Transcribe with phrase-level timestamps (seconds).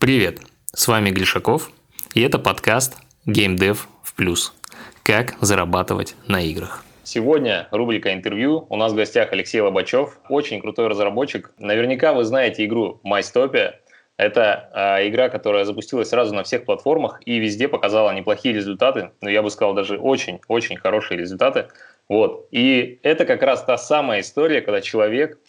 [0.00, 0.38] Привет,
[0.72, 1.72] с вами Глишаков,
[2.14, 4.54] и это подкаст Game Dev в плюс.
[5.02, 6.84] Как зарабатывать на играх.
[7.02, 8.64] Сегодня рубрика интервью.
[8.68, 11.50] У нас в гостях Алексей Лобачев, очень крутой разработчик.
[11.58, 13.72] Наверняка вы знаете игру MyStopia.
[14.16, 19.28] Это э, игра, которая запустилась сразу на всех платформах и везде показала неплохие результаты, но
[19.28, 21.70] я бы сказал даже очень-очень хорошие результаты.
[22.08, 22.46] Вот.
[22.52, 25.40] И это как раз та самая история, когда человек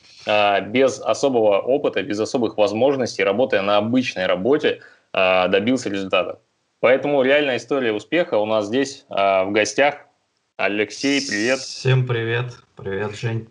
[0.62, 4.82] без особого опыта, без особых возможностей, работая на обычной работе,
[5.14, 6.40] а, добился результата.
[6.80, 9.96] Поэтому реальная история успеха у нас здесь а, в гостях.
[10.58, 11.60] Алексей, привет.
[11.60, 12.58] Всем привет.
[12.76, 13.48] Привет, Жень.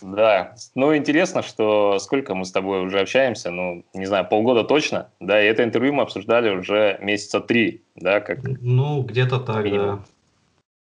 [0.00, 5.08] Да, ну интересно, что сколько мы с тобой уже общаемся, ну, не знаю, полгода точно,
[5.18, 8.40] да, и это интервью мы обсуждали уже месяца три, да, как...
[8.42, 9.86] Ну, где-то так, минимум.
[9.86, 10.04] да.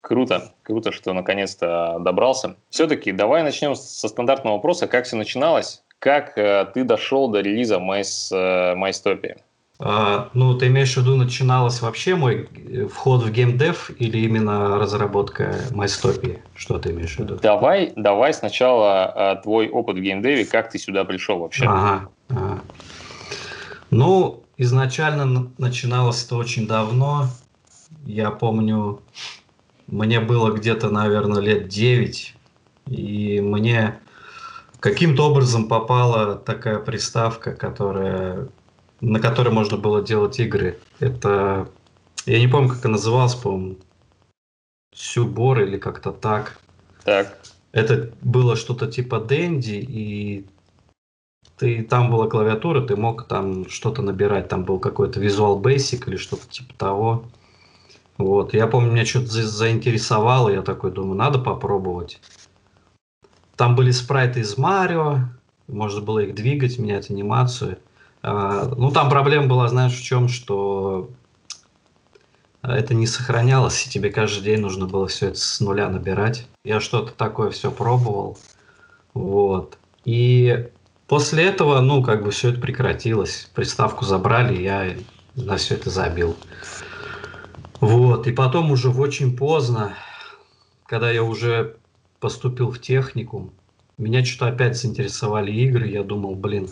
[0.07, 2.55] Круто, круто, что наконец-то добрался.
[2.71, 4.87] Все-таки давай начнем со стандартного вопроса.
[4.87, 5.83] Как все начиналось?
[5.99, 8.77] Как э, ты дошел до релиза Майс, э?
[9.81, 14.79] А, ну, ты имеешь в виду, начиналось вообще мой э, вход в геймдев или именно
[14.79, 16.39] разработка MyStopia?
[16.55, 17.41] Что ты имеешь в виду?
[17.43, 21.65] Давай, давай сначала э, твой опыт в геймдеве, как ты сюда пришел вообще?
[21.67, 22.61] Ага, ага.
[23.91, 27.27] Ну, изначально начиналось это очень давно.
[28.05, 29.01] Я помню,
[29.87, 32.35] мне было где-то, наверное, лет 9,
[32.89, 33.99] и мне
[34.81, 38.49] каким-то образом попала такая приставка, которая,
[39.01, 40.79] на которой можно было делать игры.
[40.99, 41.69] Это,
[42.27, 43.77] я не помню, как она называлась, по-моему,
[44.95, 46.59] Сюбор или как-то так.
[47.05, 47.39] Так.
[47.73, 50.47] Это было что-то типа Дэнди, и
[51.59, 56.17] ты, там была клавиатура, ты мог там что-то набирать, там был какой-то Visual Basic или
[56.17, 57.25] что-то типа того.
[58.19, 62.21] Вот, я помню, меня что-то заинтересовало, я такой думаю, надо попробовать.
[63.57, 65.21] Там были спрайты из Марио,
[65.69, 67.79] можно было их двигать, менять анимацию.
[68.23, 71.11] А, ну, там проблема была, знаешь, в чем, что
[72.63, 76.47] это не сохранялось, и тебе каждый день нужно было все это с нуля набирать.
[76.65, 78.39] Я что-то такое все пробовал.
[79.15, 79.79] Вот.
[80.05, 80.69] И
[81.07, 83.51] после этого, ну, как бы все это прекратилось.
[83.55, 84.95] Приставку забрали, я
[85.35, 86.37] на все это забил.
[87.87, 89.95] Вот, и потом уже в очень поздно,
[90.87, 91.77] когда я уже
[92.21, 93.53] поступил в техникум,
[93.99, 96.69] меня что-то опять заинтересовали игры, я думал, блин,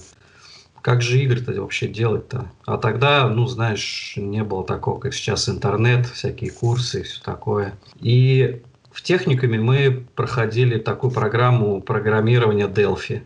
[0.83, 2.51] как же игры-то вообще делать-то?
[2.67, 7.75] А тогда, ну, знаешь, не было такого, как сейчас интернет, всякие курсы и все такое.
[8.01, 8.61] И
[8.93, 13.23] в техникуме мы проходили такую программу программирования Delphi,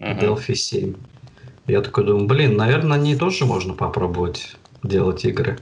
[0.00, 0.18] uh-huh.
[0.18, 0.94] Delphi 7.
[1.66, 5.58] Я такой думаю, блин, наверное, на ней тоже можно попробовать делать игры.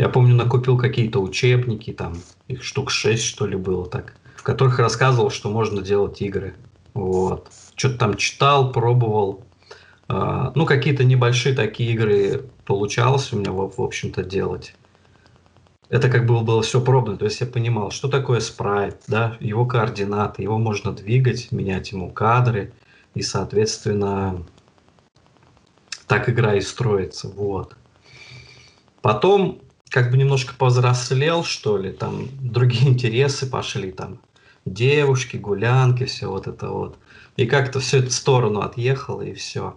[0.00, 2.14] Я помню, накупил какие-то учебники, там
[2.48, 6.54] их штук 6, что ли, было так, в которых рассказывал, что можно делать игры.
[6.94, 7.50] Вот.
[7.76, 9.44] Что-то там читал, пробовал.
[10.08, 14.74] А, ну, какие-то небольшие такие игры получалось у меня, в, в общем-то, делать.
[15.90, 19.66] Это как бы было все пробно, то есть я понимал, что такое спрайт, да, его
[19.66, 22.72] координаты, его можно двигать, менять ему кадры,
[23.12, 24.46] и, соответственно,
[26.06, 27.76] так игра и строится, вот.
[29.02, 29.60] Потом
[29.90, 34.20] как бы немножко повзрослел, что ли, там другие интересы пошли, там
[34.64, 36.98] девушки, гулянки, все вот это вот.
[37.36, 39.76] И как-то все это в сторону отъехало, и все.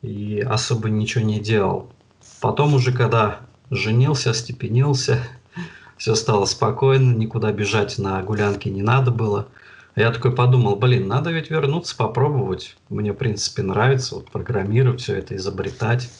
[0.00, 1.92] И особо ничего не делал.
[2.40, 3.40] Потом уже, когда
[3.70, 5.22] женился, остепенился,
[5.96, 9.48] все стало спокойно, никуда бежать на гулянки не надо было.
[9.94, 12.76] Я такой подумал, блин, надо ведь вернуться, попробовать.
[12.88, 16.10] Мне, в принципе, нравится вот программировать, все это изобретать.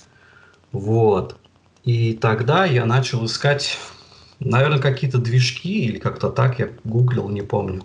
[0.73, 1.37] Вот.
[1.85, 3.77] И тогда я начал искать,
[4.39, 7.85] наверное, какие-то движки или как-то так, я гуглил, не помню.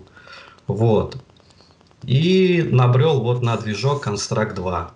[0.66, 1.16] Вот.
[2.04, 4.94] И набрел вот на движок Construct 2.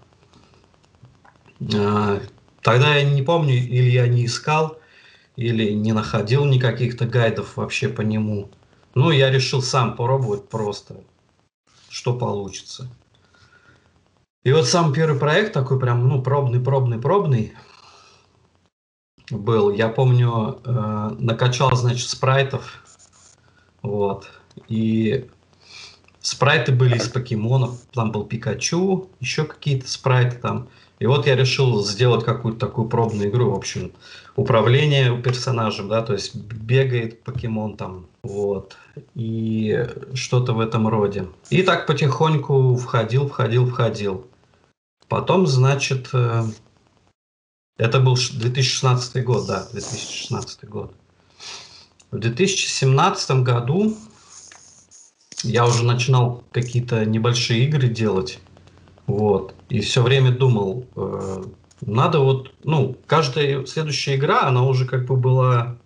[1.74, 2.20] А,
[2.62, 4.78] тогда я не помню, или я не искал,
[5.34, 8.50] или не находил никаких-то гайдов вообще по нему.
[8.94, 10.96] Ну, я решил сам попробовать просто,
[11.88, 12.88] что получится.
[14.44, 17.52] И вот сам первый проект такой прям, ну, пробный, пробный, пробный
[19.32, 19.70] был.
[19.70, 22.82] Я помню, э, накачал, значит, спрайтов.
[23.82, 24.28] Вот.
[24.68, 25.28] И
[26.20, 27.80] спрайты были из покемонов.
[27.92, 30.68] Там был Пикачу, еще какие-то спрайты там.
[30.98, 33.50] И вот я решил сделать какую-то такую пробную игру.
[33.50, 33.90] В общем,
[34.36, 38.76] управление персонажем, да, то есть бегает покемон там, вот,
[39.16, 41.26] и что-то в этом роде.
[41.50, 44.26] И так потихоньку входил, входил, входил.
[45.08, 46.44] Потом, значит, э,
[47.82, 50.94] это был 2016 год, да, 2016 год.
[52.12, 53.96] В 2017 году
[55.42, 58.38] я уже начинал какие-то небольшие игры делать.
[59.08, 59.56] Вот.
[59.68, 61.42] И все время думал, э,
[61.80, 65.76] надо вот, ну, каждая следующая игра, она уже как бы была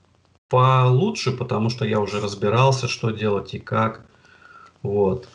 [0.50, 4.04] получше, потому что я уже разбирался, что делать и как.
[4.82, 5.30] Вот.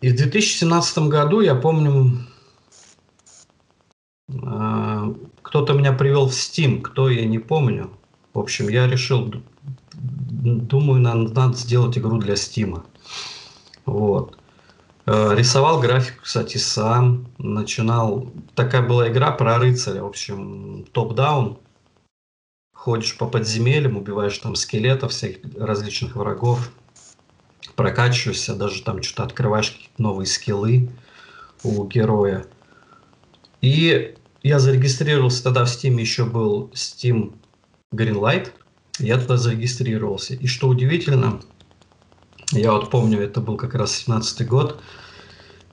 [0.00, 2.26] И в 2017 году, я помню,
[4.28, 7.90] кто-то меня привел в Steam, кто, я не помню.
[8.34, 9.32] В общем, я решил,
[9.92, 12.82] думаю, надо, надо сделать игру для Steam.
[13.86, 14.38] Вот.
[15.06, 17.26] Э, рисовал графику, кстати, сам.
[17.38, 18.30] Начинал...
[18.54, 21.58] Такая была игра про рыцаря, в общем, топ-даун.
[22.74, 26.70] Ходишь по подземельям, убиваешь там скелетов, всех различных врагов
[27.78, 30.90] прокачиваешься, даже там что-то открываешь какие-то новые скиллы
[31.62, 32.44] у героя.
[33.60, 37.34] И я зарегистрировался тогда в Steam, еще был Steam
[37.92, 38.52] Greenlight.
[38.98, 40.34] Я туда зарегистрировался.
[40.34, 41.40] И что удивительно,
[42.52, 44.80] я вот помню, это был как раз 17 год,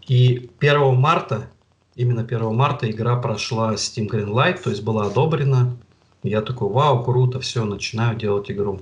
[0.08, 1.48] и 1 марта,
[1.96, 5.78] именно 1 марта игра прошла Steam Greenlight, то есть была одобрена.
[6.24, 8.82] Я такой, вау, круто, все, начинаю делать игру.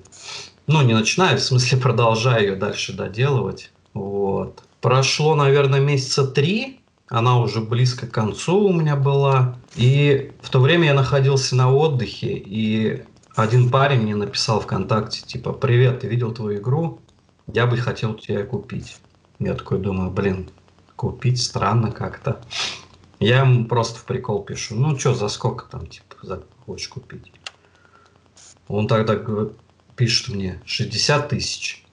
[0.67, 3.71] Ну, не начинаю, в смысле продолжаю ее дальше доделывать.
[3.93, 4.63] Вот.
[4.81, 6.81] Прошло, наверное, месяца три,
[7.13, 9.59] она уже близко к концу у меня была.
[9.75, 13.03] И в то время я находился на отдыхе, и
[13.35, 17.01] один парень мне написал ВКонтакте, типа, привет, ты видел твою игру?
[17.45, 18.97] Я бы хотел тебя купить.
[19.37, 20.49] Я такой думаю, блин,
[20.95, 22.41] купить странно как-то.
[23.19, 27.31] Я ему просто в прикол пишу, ну что, за сколько там, типа, за, хочешь купить?
[28.67, 29.19] Он тогда
[29.95, 31.85] пишет мне 60 тысяч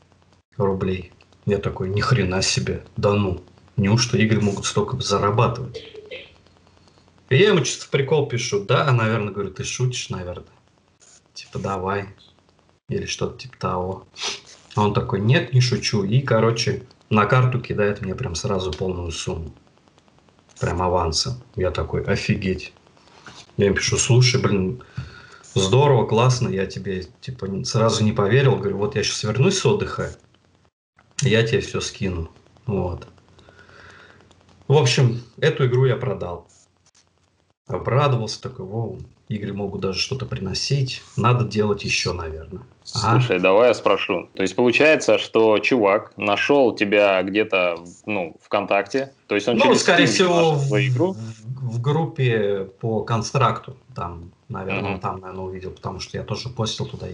[0.57, 1.13] рублей.
[1.45, 3.43] Я такой, ни хрена себе, да ну,
[3.81, 5.83] неужто игры могут столько зарабатывать?
[7.29, 10.47] И я ему чисто в прикол пишу, да, наверное, говорю, ты шутишь, наверное.
[11.33, 12.09] Типа, давай.
[12.89, 14.07] Или что-то типа того.
[14.75, 16.03] А он такой, нет, не шучу.
[16.03, 19.55] И, короче, на карту кидает мне прям сразу полную сумму.
[20.61, 21.41] Прям аванса.
[21.55, 22.73] Я такой, офигеть.
[23.57, 24.83] Я им пишу, слушай, блин,
[25.55, 30.17] здорово, классно, я тебе типа сразу не поверил, говорю, вот я сейчас вернусь с отдыха,
[31.23, 32.31] я тебе все скину,
[32.67, 33.07] вот.
[34.71, 36.47] В общем, эту игру я продал.
[37.67, 42.63] Обрадовался такой, воу, игры могут даже что-то приносить, надо делать еще, наверное.
[42.85, 43.41] Слушай, а?
[43.41, 44.29] давай я спрошу.
[44.33, 49.81] То есть получается, что чувак нашел тебя где-то, ну, ВКонтакте, то есть он ну, через
[49.81, 51.15] скорее Steam всего, в, игру?
[51.15, 54.95] В, в группе по констракту, там, наверное, mm-hmm.
[54.95, 57.09] он там, наверное, увидел, потому что я тоже постил туда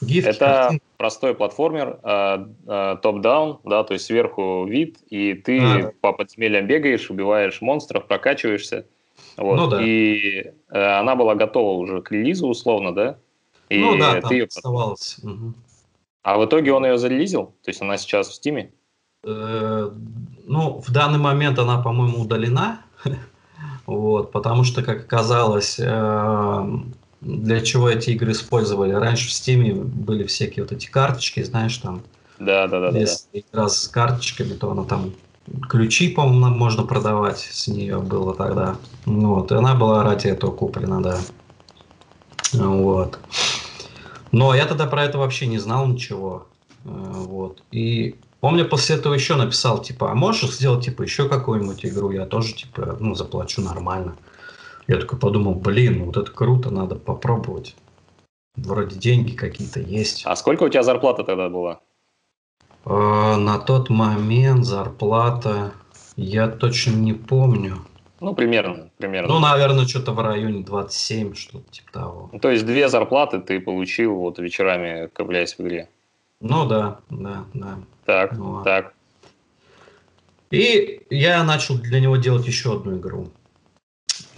[0.00, 0.84] и гифки, Это картинки.
[0.96, 5.92] простой платформер, э, э, топ-даун, да, то есть сверху вид, и ты а, да.
[6.00, 8.86] по подземельям бегаешь, убиваешь монстров, прокачиваешься.
[9.36, 9.56] Вот.
[9.56, 9.82] Ну, да.
[9.82, 13.18] И э, она была готова уже к релизу, условно, да?
[13.68, 14.44] И ну да, ты ее...
[14.44, 15.18] оставалось.
[15.22, 15.54] Угу.
[16.22, 17.46] А в итоге он ее зарелизил?
[17.62, 18.72] То есть она сейчас в Стиме?
[19.24, 19.90] Э,
[20.46, 22.82] ну, в данный момент она, по-моему, удалена.
[23.86, 26.66] вот, потому что, как оказалось, э,
[27.20, 28.92] для чего эти игры использовали?
[28.92, 32.02] Раньше в Стиме были всякие вот эти карточки, знаешь, там.
[32.38, 32.98] Да, да, да.
[32.98, 33.62] Если да, да.
[33.62, 35.12] раз с карточками, то она там
[35.68, 38.76] ключи, по-моему, можно продавать с нее было тогда.
[39.04, 41.18] Вот, и она была ради этого куплена, да.
[42.52, 43.18] Вот.
[44.32, 46.46] Но я тогда про это вообще не знал ничего.
[46.84, 47.62] Э, вот.
[47.72, 52.10] И он мне после этого еще написал, типа, а можешь сделать, типа, еще какую-нибудь игру?
[52.10, 54.16] Я тоже, типа, ну, заплачу нормально.
[54.90, 57.76] Я такой подумал, блин, вот это круто, надо попробовать.
[58.56, 60.22] Вроде деньги какие-то есть.
[60.26, 61.78] А сколько у тебя зарплата тогда была?
[62.84, 65.74] Э, на тот момент зарплата,
[66.16, 67.76] я точно не помню.
[68.18, 69.32] Ну, примерно, примерно.
[69.32, 72.30] Ну, наверное, что-то в районе 27, что-то типа того.
[72.32, 75.88] Ну, то есть две зарплаты ты получил вот вечерами, ковляясь в игре.
[76.40, 77.78] Ну да, да, да.
[78.06, 78.92] Так, ну, так.
[80.50, 83.28] И я начал для него делать еще одну игру.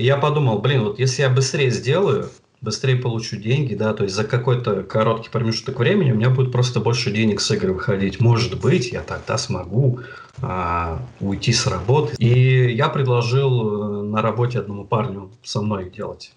[0.02, 2.28] Я подумал, блин, вот если я быстрее сделаю,
[2.60, 6.80] быстрее получу деньги, да, то есть за какой-то короткий промежуток времени у меня будет просто
[6.80, 8.20] больше денег с игры выходить.
[8.20, 10.00] Может быть, я тогда смогу
[10.40, 12.16] а, уйти с работы.
[12.18, 16.32] И я предложил э, на работе одному парню со мной делать.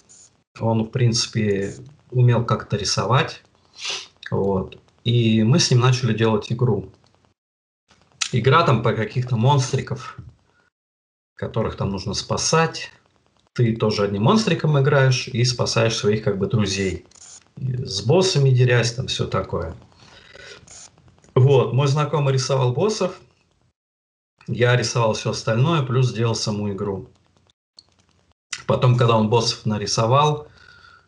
[0.60, 1.74] Он, в принципе,
[2.12, 3.42] умел как-то рисовать.
[4.30, 4.78] Вот.
[5.04, 6.92] И мы с ним начали делать игру.
[8.32, 10.18] Игра там по каких-то монстриков,
[11.36, 12.92] которых там нужно спасать
[13.56, 17.06] ты тоже одним монстриком играешь и спасаешь своих как бы друзей.
[17.56, 19.74] И с боссами дерясь, там все такое.
[21.34, 23.18] Вот, мой знакомый рисовал боссов,
[24.48, 27.10] я рисовал все остальное, плюс делал саму игру.
[28.68, 30.48] Потом, когда он боссов нарисовал,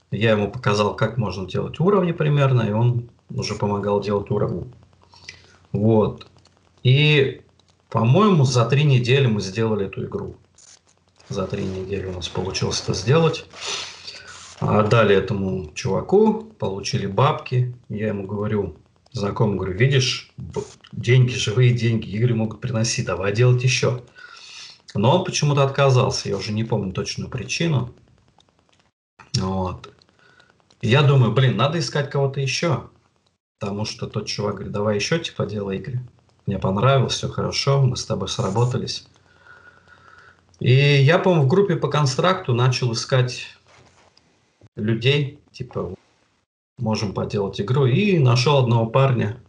[0.09, 4.71] я ему показал, как можно делать уровни примерно, и он уже помогал делать уровни.
[5.73, 6.27] Вот.
[6.83, 7.41] И,
[7.89, 10.37] по-моему, за три недели мы сделали эту игру.
[11.29, 13.45] За три недели у нас получилось это сделать.
[14.59, 17.75] Отдали этому чуваку, получили бабки.
[17.89, 18.77] Я ему говорю,
[19.11, 20.31] знакомый, говорю, видишь,
[20.91, 24.03] деньги, живые деньги, игры могут приносить, давай делать еще.
[24.95, 27.93] Но он почему-то отказался, я уже не помню точную причину.
[29.37, 29.93] Вот.
[30.81, 32.89] я думаю, блин, надо искать кого-то еще.
[33.59, 36.01] Потому что тот чувак говорит, давай еще типа делай игры.
[36.45, 39.07] Мне понравилось, все хорошо, мы с тобой сработались.
[40.59, 43.47] И я, по-моему, в группе по констракту начал искать
[44.75, 45.93] людей, типа,
[46.77, 49.39] можем поделать игру, и нашел одного парня,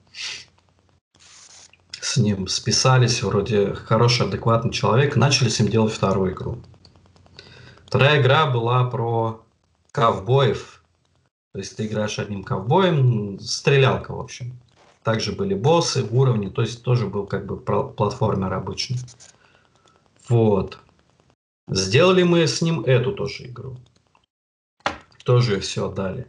[2.00, 6.58] с ним списались, вроде хороший, адекватный человек, начали с ним делать вторую игру.
[7.86, 9.42] Вторая игра была про
[9.92, 10.82] ковбоев,
[11.52, 14.58] то есть ты играешь одним ковбоем, стрелялка, в общем.
[15.02, 18.98] Также были боссы, уровни, то есть тоже был как бы платформер обычный.
[20.28, 20.78] Вот.
[21.68, 23.76] Сделали мы с ним эту тоже игру.
[25.24, 26.26] Тоже все отдали.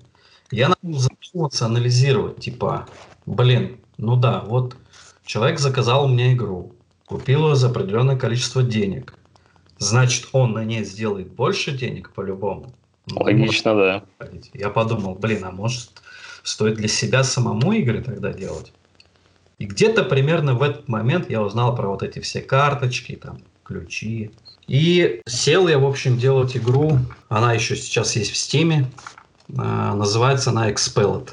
[0.51, 2.87] Я начал задумываться, анализировать, типа,
[3.25, 4.75] блин, ну да, вот
[5.23, 9.13] человек заказал у меня игру, купил ее за определенное количество денег.
[9.77, 12.73] Значит, он на ней сделает больше денег по-любому.
[13.07, 14.03] Ну, Логично, да.
[14.53, 16.01] Я подумал, блин, а может
[16.43, 18.73] стоит для себя самому игры тогда делать?
[19.57, 24.31] И где-то примерно в этот момент я узнал про вот эти все карточки, там, ключи.
[24.67, 26.99] И сел я, в общем, делать игру.
[27.29, 28.85] Она еще сейчас есть в Steam.
[29.57, 31.29] А, называется она Expelled.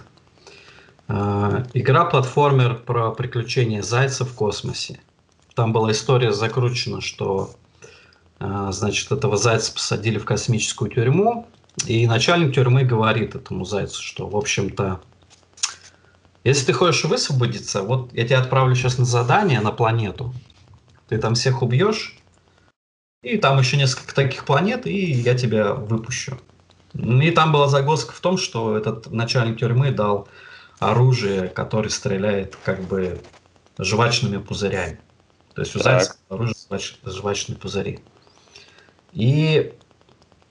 [1.08, 5.00] А, игра-платформер про приключения зайца в космосе.
[5.54, 7.54] Там была история закручена, что
[8.38, 11.46] а, значит, этого зайца посадили в космическую тюрьму,
[11.86, 15.00] и начальник тюрьмы говорит этому зайцу, что, в общем-то,
[16.44, 20.34] если ты хочешь высвободиться, вот я тебя отправлю сейчас на задание на планету,
[21.08, 22.18] ты там всех убьешь,
[23.22, 26.38] и там еще несколько таких планет, и я тебя выпущу.
[26.94, 30.28] И там была загвоздка в том, что этот начальник тюрьмы дал
[30.78, 33.20] оружие, которое стреляет как бы
[33.78, 35.00] жвачными пузырями.
[35.54, 38.00] То есть у зайца оружие жвач, жвачные пузыри.
[39.12, 39.72] И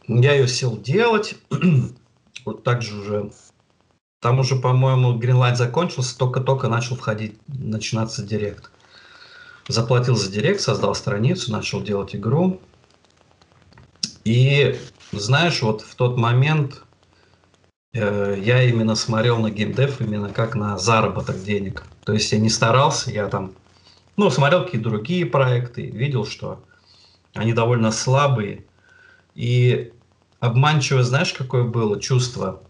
[0.07, 1.35] я ее сел делать.
[2.45, 3.31] вот так же уже.
[4.21, 8.71] Там уже, по-моему, Greenlight закончился, только-только начал входить, начинаться директ.
[9.67, 12.61] Заплатил за директ, создал страницу, начал делать игру.
[14.23, 14.79] И
[15.11, 16.83] знаешь, вот в тот момент
[17.93, 21.83] э, я именно смотрел на геймдев именно как на заработок денег.
[22.03, 23.53] То есть я не старался, я там,
[24.17, 26.63] ну, смотрел какие-то другие проекты, видел, что
[27.33, 28.65] они довольно слабые.
[29.33, 29.91] И
[30.39, 32.61] обманчиво, знаешь, какое было чувство?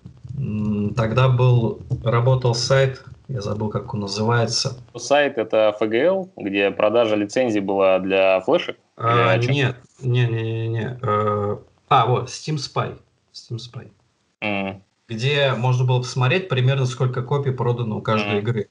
[0.96, 4.78] Тогда был, работал сайт, я забыл, как он называется.
[4.96, 8.78] Сайт это FGL, где продажа лицензий была для флешек?
[8.98, 11.00] А, нет, не, не, не, не.
[11.02, 12.98] А, вот, Steam Spy.
[13.34, 13.90] Steam Spy.
[14.42, 14.82] Mm.
[15.08, 18.40] Где можно было посмотреть примерно, сколько копий продано у каждой mm.
[18.40, 18.70] игры.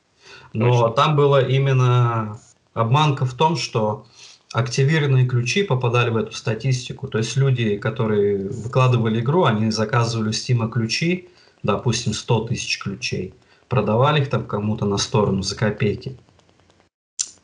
[0.53, 0.91] Но Точно.
[0.91, 2.39] там было именно
[2.73, 4.07] обманка в том, что
[4.53, 7.09] активированные ключи попадали в эту статистику.
[7.09, 11.29] То есть люди, которые выкладывали игру, они заказывали у Steam ключи,
[11.63, 13.35] допустим, 100 тысяч ключей,
[13.69, 16.17] продавали их там кому-то на сторону за копейки.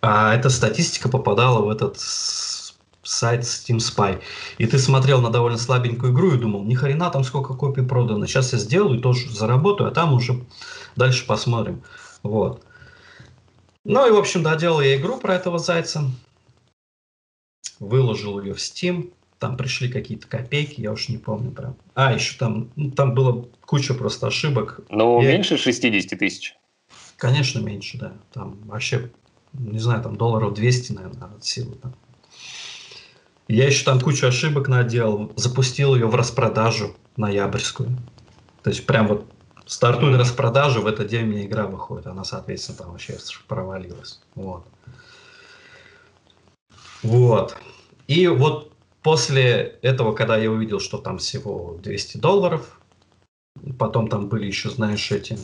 [0.01, 1.99] А эта статистика попадала в этот
[3.11, 4.21] сайт Steam Spy.
[4.59, 8.27] И ты смотрел на довольно слабенькую игру и думал, ни хрена там сколько копий продано.
[8.27, 10.45] Сейчас я сделаю, тоже заработаю, а там уже
[10.97, 11.83] дальше посмотрим.
[12.23, 12.63] Вот.
[13.85, 16.05] Ну и, в общем, доделал я игру про этого зайца.
[17.79, 19.13] Выложил ее в Steam.
[19.41, 21.75] Там пришли какие-то копейки, я уж не помню прям.
[21.95, 24.81] А, еще там, ну, там было куча просто ошибок.
[24.91, 25.33] Ну, я...
[25.33, 26.55] меньше 60 тысяч?
[27.17, 28.13] Конечно, меньше, да.
[28.35, 29.11] Там вообще,
[29.55, 31.77] не знаю, там долларов 200, наверное, от силы.
[31.77, 31.95] Там.
[33.49, 37.97] Я еще там кучу ошибок наделал, запустил ее в распродажу ноябрьскую.
[38.63, 39.25] То есть прям вот
[39.65, 42.07] стартует распродажу, в этот день мне игра выходит.
[42.07, 43.17] Она, соответственно, там вообще
[43.49, 44.21] провалилась.
[44.35, 44.67] Вот.
[47.03, 47.57] Вот.
[48.07, 48.71] И вот
[49.03, 52.81] после этого, когда я увидел, что там всего 200 долларов,
[53.79, 55.39] потом там были еще, знаешь, эти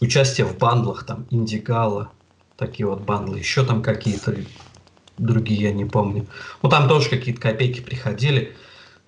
[0.00, 2.10] участие в бандлах, там, Индигала,
[2.56, 4.36] такие вот бандлы, еще там какие-то
[5.18, 6.26] другие я не помню.
[6.62, 8.54] Ну, там тоже какие-то копейки приходили.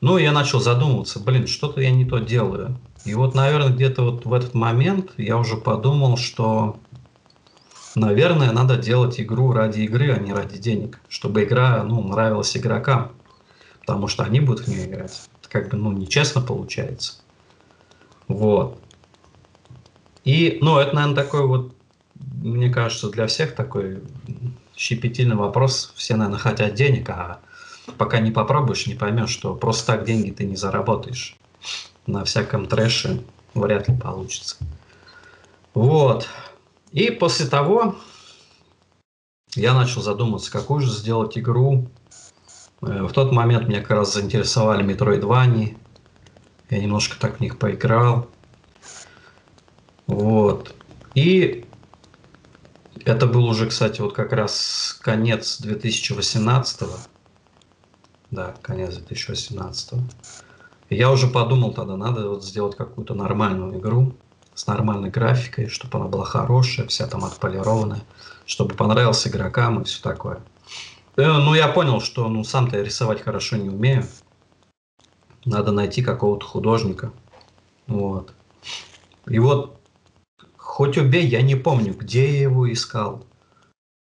[0.00, 2.78] Ну, я начал задумываться, блин, что-то я не то делаю.
[3.04, 6.78] И вот, наверное, где-то вот в этот момент я уже подумал, что,
[7.96, 13.12] наверное, надо делать игру ради игры, а не ради денег, чтобы игра, ну, нравилась игрокам,
[13.80, 15.28] потому что они будут в нее играть.
[15.40, 17.14] Это как бы, ну, нечестно получается.
[18.28, 18.78] Вот.
[20.24, 21.74] И, ну, это, наверное, такой вот,
[22.14, 24.02] мне кажется, для всех такой
[24.76, 25.92] щепетильный вопрос.
[25.96, 27.38] Все, наверное, хотят денег, а
[27.96, 31.36] пока не попробуешь, не поймешь, что просто так деньги ты не заработаешь.
[32.06, 33.24] На всяком трэше
[33.54, 34.56] вряд ли получится.
[35.74, 36.28] Вот.
[36.96, 37.94] И после того
[39.54, 41.90] я начал задумываться, какую же сделать игру.
[42.80, 45.76] Э, в тот момент меня как раз заинтересовали Metroidvania.
[46.70, 48.28] Я немножко так в них поиграл.
[50.06, 50.74] Вот.
[51.14, 51.66] И
[53.04, 56.98] это был уже, кстати, вот как раз конец 2018 -го.
[58.30, 60.00] Да, конец 2018 -го.
[60.88, 64.14] я уже подумал тогда, надо вот сделать какую-то нормальную игру
[64.56, 68.02] с нормальной графикой, чтобы она была хорошая, вся там отполированная,
[68.44, 70.40] чтобы понравился игрокам и все такое.
[71.16, 74.04] Э, ну, я понял, что ну, сам-то я рисовать хорошо не умею.
[75.44, 77.12] Надо найти какого-то художника.
[77.86, 78.32] Вот.
[79.28, 79.76] И вот
[80.76, 83.24] Хоть убей, я не помню, где я его искал,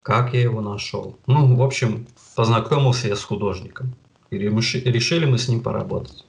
[0.02, 1.20] как я его нашел.
[1.28, 3.94] Ну, в общем, познакомился я с художником.
[4.30, 6.26] И решили мы с ним поработать.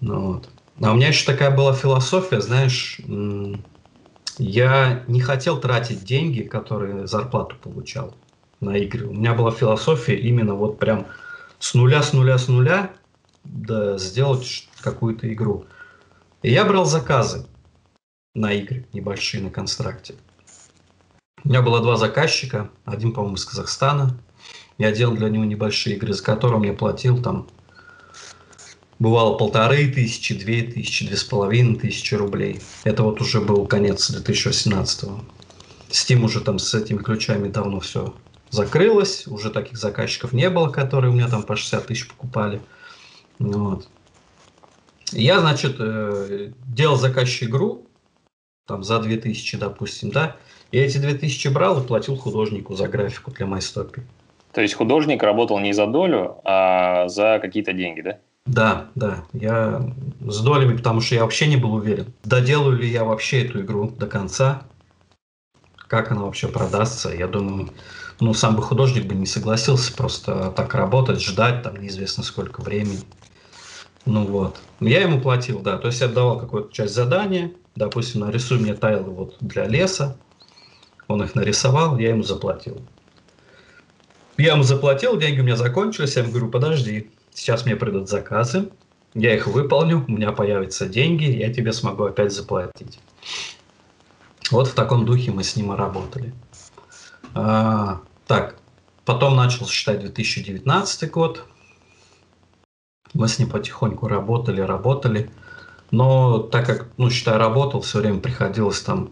[0.00, 0.48] Ну, вот.
[0.80, 3.00] А у меня еще такая была философия, знаешь,
[4.38, 8.14] я не хотел тратить деньги, которые зарплату получал
[8.60, 9.06] на игры.
[9.06, 11.06] У меня была философия именно вот прям
[11.58, 12.90] с нуля, с нуля, с нуля
[13.44, 15.64] да, сделать какую-то игру.
[16.42, 17.46] И я брал заказы
[18.34, 20.14] на игры небольшие на констракте.
[21.42, 24.18] У меня было два заказчика, один, по-моему, из Казахстана.
[24.78, 27.46] Я делал для него небольшие игры, за которые мне платил там
[28.98, 32.60] бывало полторы тысячи, две тысячи, две с половиной тысячи рублей.
[32.84, 35.20] Это вот уже был конец 2018 -го.
[35.88, 38.14] Steam уже там с этими ключами давно все
[38.50, 42.60] закрылось, уже таких заказчиков не было, которые у меня там по 60 тысяч покупали.
[43.38, 43.88] Вот.
[45.12, 47.86] Я, значит, э, делал заказчик игру,
[48.66, 50.36] там за 2000, допустим, да,
[50.72, 54.00] я эти 2000 брал и платил художнику за графику для MyStop.
[54.52, 58.18] То есть художник работал не за долю, а за какие-то деньги, да?
[58.46, 63.04] Да, да, я с долями, потому что я вообще не был уверен, доделаю ли я
[63.04, 64.62] вообще эту игру до конца,
[65.88, 67.10] как она вообще продастся.
[67.10, 67.70] Я думаю,
[68.20, 73.00] ну, сам бы художник бы не согласился просто так работать, ждать там неизвестно сколько времени.
[74.04, 74.60] Ну вот.
[74.78, 75.78] Я ему платил, да.
[75.78, 80.16] То есть я давал какую-то часть задания, допустим, нарисуй мне тайлы вот для леса,
[81.08, 82.80] он их нарисовал, я ему заплатил.
[84.36, 88.70] Я ему заплатил, деньги у меня закончились, я ему говорю, подожди, сейчас мне придут заказы,
[89.14, 92.98] я их выполню, у меня появятся деньги, я тебе смогу опять заплатить.
[94.50, 96.34] Вот в таком духе мы с ним и работали.
[97.34, 98.56] А, так,
[99.04, 101.44] потом начал считать 2019 год.
[103.14, 105.30] Мы с ним потихоньку работали, работали.
[105.90, 109.10] Но так как, ну, считай, работал, все время приходилось там,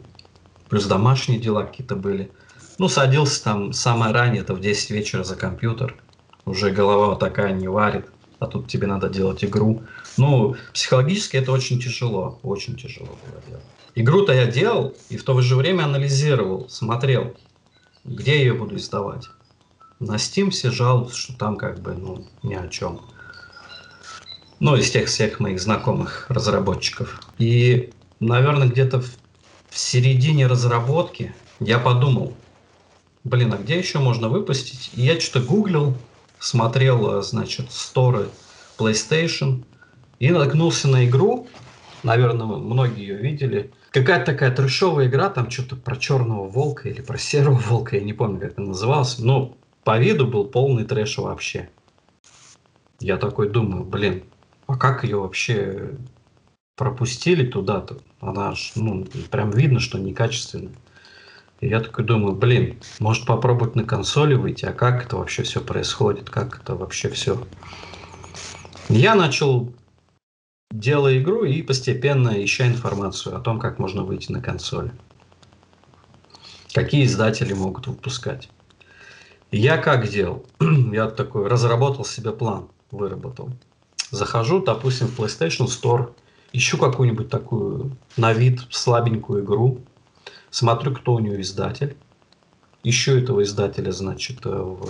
[0.68, 2.30] плюс домашние дела какие-то были.
[2.78, 5.96] Ну, садился там самое раннее, это в 10 вечера за компьютер.
[6.44, 8.06] Уже голова вот такая не варит,
[8.38, 9.82] а тут тебе надо делать игру.
[10.16, 13.64] Ну, психологически это очень тяжело, очень тяжело было делать.
[13.94, 17.36] Игру-то я делал и в то же время анализировал, смотрел,
[18.04, 19.28] где я ее буду издавать.
[20.00, 23.00] На Steam все жалуются, что там как бы, ну, ни о чем
[24.60, 27.20] ну, из тех всех моих знакомых разработчиков.
[27.38, 29.10] И, наверное, где-то в,
[29.68, 32.34] в середине разработки я подумал,
[33.24, 34.90] блин, а где еще можно выпустить?
[34.94, 35.94] И я что-то гуглил,
[36.44, 38.28] смотрел, значит, сторы
[38.78, 39.64] PlayStation
[40.18, 41.48] и наткнулся на игру,
[42.02, 43.72] наверное, многие ее видели.
[43.90, 48.12] Какая-то такая трешовая игра, там что-то про черного волка или про серого волка, я не
[48.12, 49.18] помню, как это называлось.
[49.18, 51.70] Но по виду был полный трэш вообще.
[53.00, 54.24] Я такой думаю, блин,
[54.66, 55.92] а как ее вообще
[56.76, 57.98] пропустили туда-то?
[58.20, 60.72] Она ж, ну, прям видно, что некачественная.
[61.64, 65.62] И я такой думаю, блин, может попробовать на консоли выйти, а как это вообще все
[65.62, 67.42] происходит, как это вообще все.
[68.90, 69.72] Я начал
[70.70, 74.92] делать игру и постепенно ища информацию о том, как можно выйти на консоли.
[76.74, 78.50] Какие издатели могут выпускать.
[79.50, 80.44] Я как делал?
[80.60, 83.48] Я такой разработал себе план, выработал.
[84.10, 86.12] Захожу, допустим, в PlayStation Store,
[86.52, 89.80] ищу какую-нибудь такую на вид слабенькую игру,
[90.54, 91.96] смотрю, кто у нее издатель,
[92.84, 94.86] ищу этого издателя, значит, э, в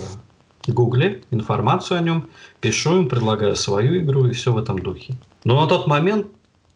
[0.67, 2.29] Гугле, информацию о нем,
[2.61, 5.15] пишу им, предлагаю свою игру и все в этом духе.
[5.43, 6.27] Но на тот момент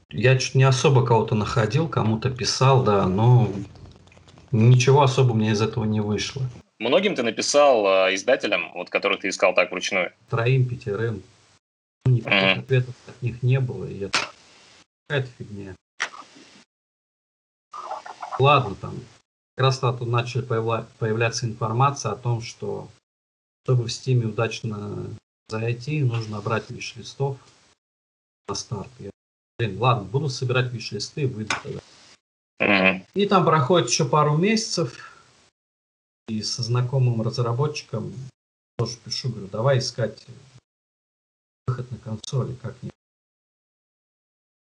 [0.10, 3.50] я чуть не особо кого-то находил, кому-то писал, да, но
[4.52, 6.42] ничего особо у меня из этого не вышло.
[6.80, 10.14] Многим ты написал э, издателям, вот которых ты искал так вручную?
[10.30, 11.22] Троим, пятерым.
[12.06, 12.60] Никаких mm-hmm.
[12.60, 14.18] ответов от них не было, и это
[15.08, 15.76] какая-то фигня.
[18.40, 18.96] Ладно, там,
[19.56, 22.90] как раз тут начали появля- появляться информация о том, что
[23.66, 25.14] чтобы в Стиме удачно
[25.50, 27.38] зайти, нужно брать виш-листов
[28.48, 28.90] на старт.
[29.00, 29.12] Я,
[29.58, 33.06] блин, ладно, буду собирать виш-листы, выйду тогда.
[33.14, 35.14] И там проходит еще пару месяцев,
[36.30, 38.14] и со знакомым разработчиком
[38.78, 40.26] тоже пишу, говорю, давай искать
[41.68, 42.92] выход на консоли, как не.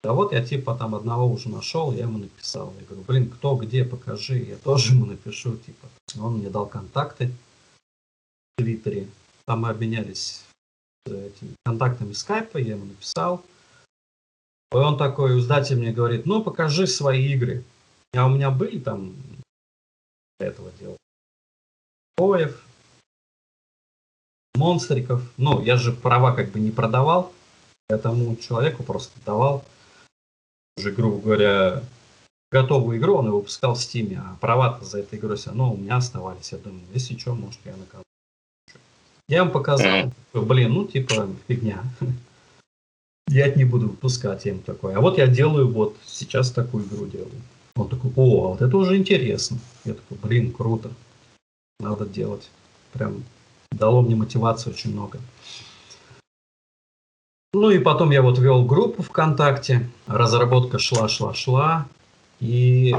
[0.04, 2.74] Да вот я типа там одного уже нашел, я ему написал.
[2.80, 4.38] Я говорю, блин, кто где, покажи.
[4.38, 5.88] Я тоже ему напишу, типа.
[6.20, 9.08] Он мне дал контакты в Твиттере.
[9.46, 10.44] Там мы обменялись
[11.06, 13.44] э, этими контактами скайпа, я ему написал.
[14.72, 17.64] И он такой, издатель мне говорит, ну покажи свои игры.
[18.14, 19.16] А у меня были там
[20.40, 20.98] этого дела.
[22.18, 22.64] Боев,
[24.56, 25.22] монстриков.
[25.38, 27.32] Ну, я же права как бы не продавал.
[27.90, 29.64] Я тому человеку просто давал
[30.78, 31.84] уже, грубо говоря,
[32.52, 35.78] готовую игру, он его выпускал в Стиме, а права за этой игрой все равно у
[35.78, 36.52] меня оставались.
[36.52, 38.04] Я думаю, если что, может, я на кого
[39.28, 40.46] Я им показал, Мгм.
[40.46, 41.84] блин, ну, типа, фигня.
[43.30, 44.94] Я это не буду выпускать, я им такой.
[44.96, 47.42] А вот я делаю вот, сейчас такую игру делаю.
[47.76, 49.60] Он такой, о, а вот это уже интересно.
[49.84, 50.92] Я такой, блин, круто.
[51.82, 52.50] Надо делать.
[52.94, 53.24] Прям
[53.72, 55.20] дало мне мотивацию очень много.
[57.54, 61.88] Ну и потом я вот вел группу ВКонтакте, разработка шла, шла, шла,
[62.40, 62.94] и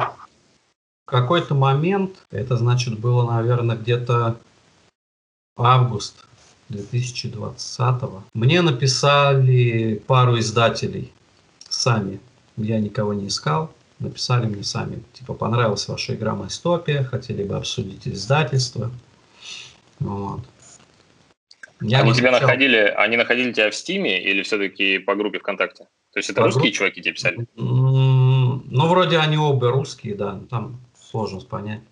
[1.07, 4.39] в какой-то момент, это значит было, наверное, где-то
[5.57, 6.25] август
[6.69, 8.03] 2020
[8.35, 11.13] мне написали пару издателей
[11.69, 12.21] сами,
[12.57, 18.07] я никого не искал, написали мне сами, типа, понравилась ваша игра Майстопия, хотели бы обсудить
[18.07, 18.91] издательство,
[19.99, 20.41] вот.
[21.81, 25.85] Я они тебя находили, они находили тебя в Стиме или все-таки по группе ВКонтакте?
[26.13, 26.77] То есть это По русские группе.
[26.77, 27.47] чуваки тебе писали?
[27.57, 31.83] Ну, вроде они оба русские, да, там сложно понять.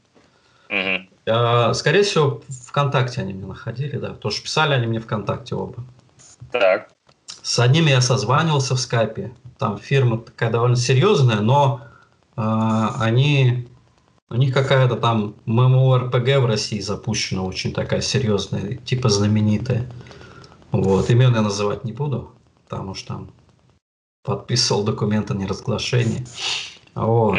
[0.68, 1.09] Мгм.
[1.29, 5.85] А, Скорее всего, ВКонтакте они меня находили, да, потому что писали они мне ВКонтакте оба.
[6.51, 6.88] Так.
[7.42, 11.83] С одними я созванивался в скайпе, там фирма такая довольно серьезная, но
[12.37, 13.68] а, они,
[14.28, 19.90] у них какая-то там MMORPG в России запущена, очень такая серьезная, типа знаменитая.
[20.72, 22.32] Вот, имен я называть не буду,
[22.64, 23.32] потому что там
[24.24, 26.26] подписывал документы о неразглашении.
[26.94, 27.38] Вот.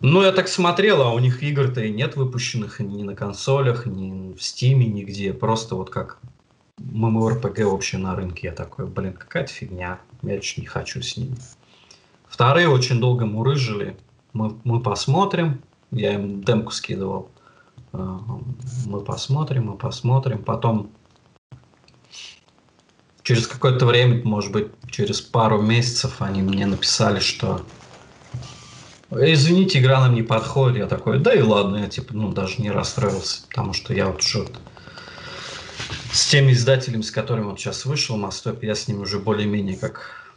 [0.00, 4.32] Ну, я так смотрел, а у них игр-то и нет выпущенных ни на консолях, ни
[4.32, 5.32] в Стиме, нигде.
[5.32, 6.20] Просто вот как
[6.80, 8.46] MMORPG вообще на рынке.
[8.46, 9.98] Я такой, блин, какая-то фигня.
[10.22, 11.34] Я чуть не хочу с ними.
[12.28, 13.96] Вторые очень долго мурыжили.
[14.32, 15.62] Мы, мы посмотрим.
[15.90, 17.30] Я им демку скидывал.
[17.92, 18.20] А,
[18.86, 20.42] Мы посмотрим, мы посмотрим.
[20.44, 20.90] Потом
[23.22, 27.62] через какое-то время, может быть, через пару месяцев они мне написали, что
[29.10, 30.76] Извините, игра нам не подходит.
[30.76, 34.22] Я такой, да и ладно, я типа, ну, даже не расстроился, потому что я вот
[34.34, 34.58] вот
[36.12, 40.27] с теми издателями, с которыми вот сейчас вышел Мастоп, я с ними уже более-менее как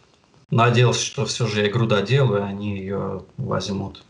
[0.51, 4.03] надеялся, что все же я игру доделаю, и они ее возьмут.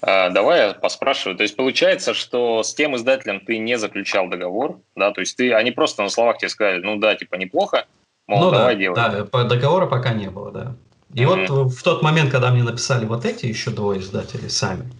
[0.00, 1.36] А, давай я поспрашиваю.
[1.36, 5.12] То есть получается, что с тем издателем ты не заключал договор, да?
[5.12, 7.86] То есть ты, они просто на словах тебе сказали, ну да, типа неплохо,
[8.26, 8.94] мол, ну давай да, делай.
[8.94, 10.76] да, по- договора пока не было, да.
[11.14, 11.46] И Мгм.
[11.46, 14.90] вот в тот момент, когда мне написали вот эти еще двое издателей сами,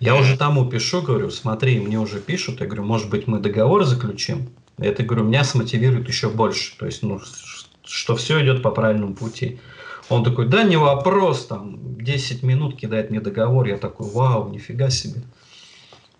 [0.00, 0.22] я Мгм.
[0.22, 4.48] уже тому пишу, говорю, смотри, мне уже пишут, я говорю, может быть, мы договор заключим?
[4.78, 7.20] Это, говорю, меня смотивирует еще больше, то есть, ну,
[7.84, 9.60] что все идет по правильному пути.
[10.08, 14.88] Он такой, да, не вопрос, там, 10 минут кидает мне договор, я такой, вау, нифига
[14.88, 15.22] себе.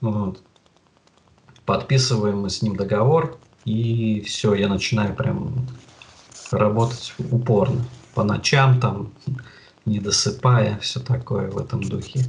[0.01, 0.43] Вот.
[1.65, 5.67] Подписываем мы с ним договор, и все, я начинаю прям
[6.51, 7.85] работать упорно.
[8.15, 9.13] По ночам там,
[9.85, 12.21] не досыпая, все такое в этом духе.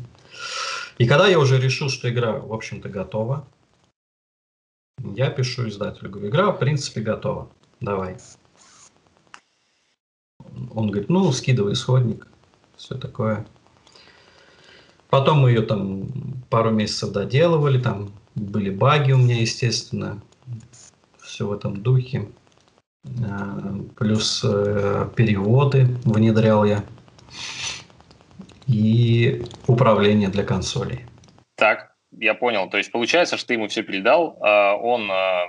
[0.98, 3.46] И когда я уже решил, что игра, в общем-то, готова,
[5.16, 8.18] я пишу издателю, говорю, игра, в принципе, готова, давай.
[10.80, 12.26] Он говорит, ну, скидывай исходник,
[12.78, 13.46] все такое.
[15.10, 16.08] Потом мы ее там
[16.50, 20.22] пару месяцев доделывали, там были баги у меня, естественно,
[21.22, 22.30] все в этом духе.
[23.30, 26.86] А, Плюс э, переводы внедрял я.
[28.68, 31.06] И управление для консолей.
[31.56, 32.70] Так, я понял.
[32.70, 35.48] То есть получается, что ты ему все передал, а, он а,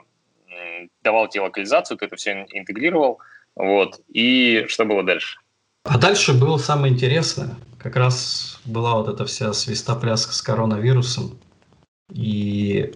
[1.05, 3.21] давал тебе локализацию, ты это все интегрировал,
[3.57, 4.01] вот.
[4.09, 5.39] И что было дальше?
[5.85, 7.57] А дальше было самое интересное.
[7.79, 11.39] Как раз была вот эта вся свистопляска с коронавирусом.
[12.13, 12.95] И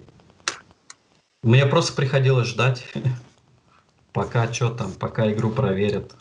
[1.42, 2.84] мне просто приходилось ждать,
[4.12, 6.14] пока что там, пока игру проверят.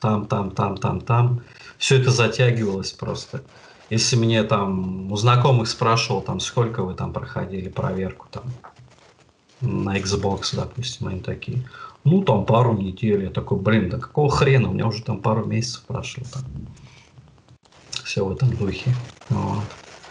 [0.00, 1.42] Там, там, там, там, там.
[1.78, 3.42] Все это затягивалось просто.
[3.90, 8.44] Если мне там у знакомых спрашивал, там, сколько вы там проходили проверку там
[9.60, 11.64] на Xbox, допустим, они такие.
[12.04, 13.24] Ну, там пару недель.
[13.24, 14.68] Я такой, блин, да какого хрена?
[14.68, 16.22] У меня уже там пару месяцев прошло.
[16.32, 16.42] Там.
[18.04, 18.90] Все в этом духе.
[19.30, 19.64] Вот.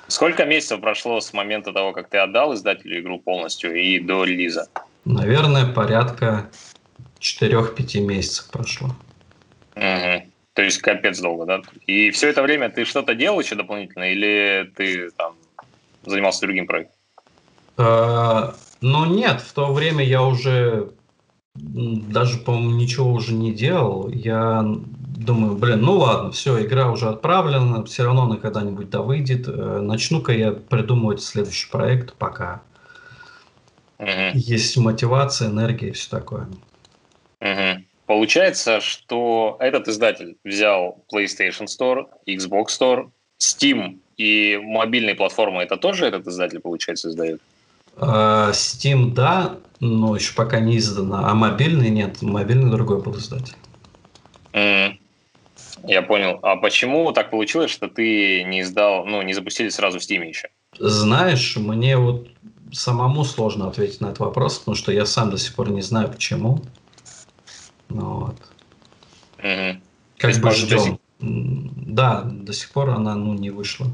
[0.08, 4.68] Сколько месяцев прошло с момента того, как ты отдал издателю игру полностью и до релиза?
[5.06, 6.50] Наверное, порядка
[7.20, 8.90] 4-5 месяцев прошло.
[9.76, 10.24] Угу.
[10.54, 11.62] То есть капец долго, да?
[11.88, 15.36] И все это время ты что-то делал еще дополнительно, или ты там
[16.06, 16.96] занимался другим проектом?
[17.78, 20.92] А, ну нет, в то время я уже
[21.56, 24.10] даже, по-моему, ничего уже не делал.
[24.10, 29.48] Я думаю, блин, ну ладно, все, игра уже отправлена, все равно она когда-нибудь да выйдет.
[29.48, 32.64] Э, начну-ка я придумывать следующий проект, пока
[34.00, 34.10] угу.
[34.34, 36.48] есть мотивация, энергия и все такое.
[37.40, 37.84] Угу.
[38.08, 45.62] Получается, что этот издатель взял PlayStation Store, Xbox Store, Steam и мобильные платформы.
[45.62, 47.42] Это тоже этот издатель, получается, издает?
[47.96, 51.26] Uh, Steam, да, но еще пока не издано.
[51.26, 52.22] А мобильный нет.
[52.22, 53.56] Мобильный другой был издатель.
[54.54, 54.98] Mm.
[55.84, 56.40] Я понял.
[56.42, 60.50] А почему так получилось, что ты не издал, ну, не запустили сразу в Steam еще?
[60.80, 62.30] Знаешь, мне вот
[62.72, 66.10] самому сложно ответить на этот вопрос, потому что я сам до сих пор не знаю,
[66.10, 66.62] почему.
[67.90, 68.36] Ну, вот.
[69.40, 69.82] Угу.
[70.18, 70.80] Как бы ждем.
[70.80, 70.94] Сих...
[71.20, 73.88] Да, до сих пор она ну, не вышла.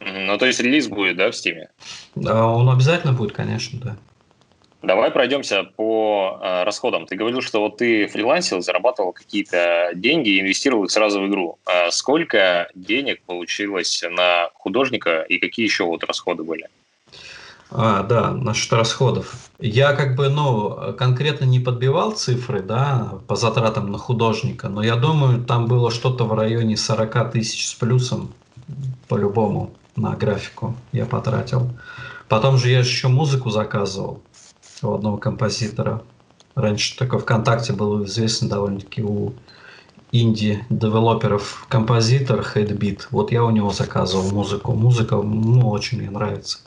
[0.00, 1.70] Ну, то есть релиз будет, да, в Стиме?
[2.14, 3.96] Да, он обязательно будет, конечно, да.
[4.80, 7.06] Давай пройдемся по э, расходам.
[7.06, 11.58] Ты говорил, что вот ты фрилансил, зарабатывал какие-то деньги и инвестировал их сразу в игру.
[11.66, 16.68] А сколько денег получилось на художника и какие еще вот расходы были?
[17.70, 19.50] А, да, насчет расходов.
[19.58, 24.94] Я как бы, ну, конкретно не подбивал цифры, да, по затратам на художника, но я
[24.94, 28.32] думаю, там было что-то в районе 40 тысяч с плюсом,
[29.08, 31.70] по-любому, на графику я потратил.
[32.28, 34.22] Потом же я еще музыку заказывал
[34.82, 36.02] у одного композитора.
[36.54, 39.34] Раньше такой ВКонтакте был известен довольно-таки у
[40.12, 43.06] инди-девелоперов композитор Headbeat.
[43.10, 44.72] Вот я у него заказывал музыку.
[44.72, 46.58] Музыка, ну, очень мне нравится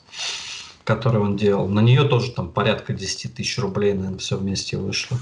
[0.84, 1.68] который он делал.
[1.68, 5.18] На нее тоже там порядка 10 тысяч рублей, наверное, все вместе вышло.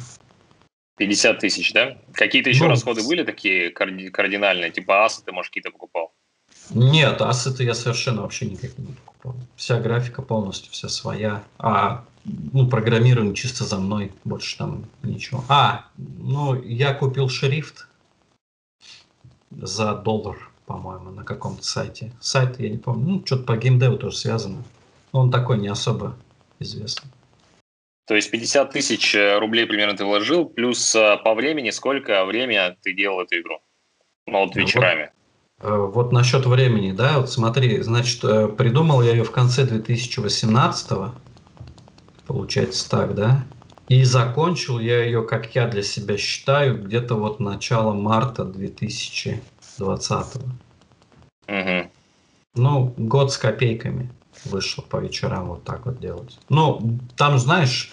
[0.97, 1.97] 50 тысяч, да?
[2.13, 4.71] Какие-то еще ну, расходы были такие кардинальные?
[4.71, 6.13] Типа асы ты, может, какие-то покупал?
[6.69, 9.35] Нет, асы-то я совершенно вообще никак не покупал.
[9.55, 11.43] Вся графика полностью, вся своя.
[11.57, 15.43] А ну, программирование чисто за мной, больше там ничего.
[15.47, 17.87] А, ну, я купил шрифт
[19.51, 22.11] за доллар, по-моему, на каком-то сайте.
[22.19, 24.63] Сайт, я не помню, ну, что-то по геймдеву тоже связано.
[25.11, 26.15] Он такой не особо
[26.59, 27.09] известный.
[28.05, 32.75] То есть 50 тысяч э, рублей примерно ты вложил, плюс э, по времени, сколько время
[32.81, 33.59] ты делал эту игру?
[34.25, 35.11] Ну, вот вечерами.
[35.59, 38.21] Вот, э, вот насчет времени, да, вот смотри, значит,
[38.57, 41.13] придумал я ее в конце 2018
[42.29, 43.43] получается так, да,
[43.87, 50.35] и закончил я ее, как я для себя считаю, где-то вот начало марта 2020.
[51.47, 51.91] Угу.
[52.53, 54.11] Ну, год с копейками
[54.45, 56.37] вышло по вечерам вот так вот делать.
[56.49, 57.91] Ну, там, знаешь,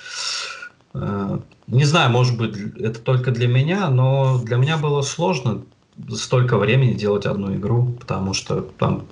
[0.92, 5.62] э, не знаю, может быть, это только для меня, но для меня было сложно
[6.10, 9.06] столько времени делать одну игру, потому что там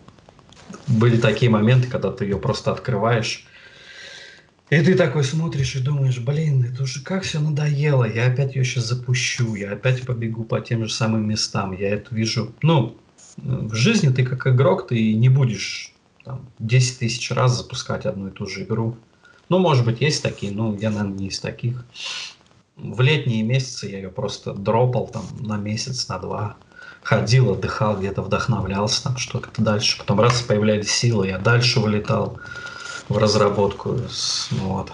[0.87, 3.47] были такие моменты, когда ты ее просто открываешь,
[4.71, 8.65] и ты такой смотришь и думаешь, блин, это уже как все надоело, я опять ее
[8.65, 12.53] сейчас запущу, я опять побегу по тем же самым местам, я это вижу.
[12.63, 12.97] Ну,
[13.37, 15.93] в жизни ты как игрок, ты не будешь
[16.25, 18.97] там, 10 тысяч раз запускать одну и ту же игру.
[19.51, 21.85] Ну, может быть, есть такие, но я, наверное, не из таких.
[22.77, 26.57] В летние месяцы я ее просто дропал там на месяц, на два.
[27.05, 29.99] Ходил, отдыхал, где-то вдохновлялся, там что-то дальше.
[29.99, 32.39] Потом раз появлялись силы, я дальше вылетал
[33.09, 33.91] в разработку.
[34.51, 34.91] Ну, вот.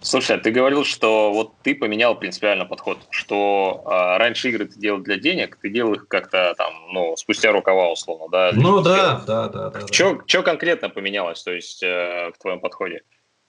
[0.00, 4.78] Слушай, а ты говорил, что вот ты поменял принципиально подход, что а, раньше игры ты
[4.78, 8.50] делал для денег, ты делал их как-то там, ну, спустя рукава условно, да?
[8.52, 9.86] Ну да, да, да, да.
[9.90, 10.42] Что да.
[10.42, 13.00] конкретно поменялось, то есть э, в твоем подходе?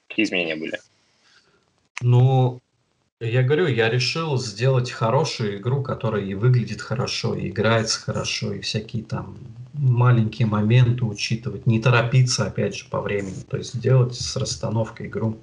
[0.08, 0.80] Какие изменения были?
[2.00, 2.62] Ну,
[3.20, 8.60] я говорю, я решил сделать хорошую игру, которая и выглядит хорошо, и играется хорошо, и
[8.60, 9.38] всякие там
[9.72, 15.38] маленькие моменты учитывать, не торопиться, опять же, по времени, то есть делать с расстановкой игру.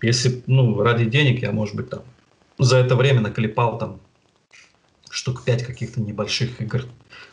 [0.00, 2.02] Если, ну, ради денег я, может быть, там
[2.58, 4.00] за это время наклепал там
[5.10, 6.84] штук пять каких-то небольших игр,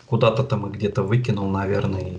[0.08, 2.18] куда-то там и где-то выкинул, наверное, и,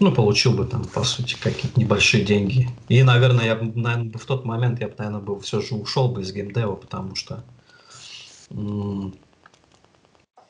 [0.00, 2.68] ну, получил бы там, по сути, какие-то небольшие деньги.
[2.88, 6.32] И, наверное, я, наверное, в тот момент я, наверное, был все же ушел бы из
[6.32, 7.42] геймдева, потому что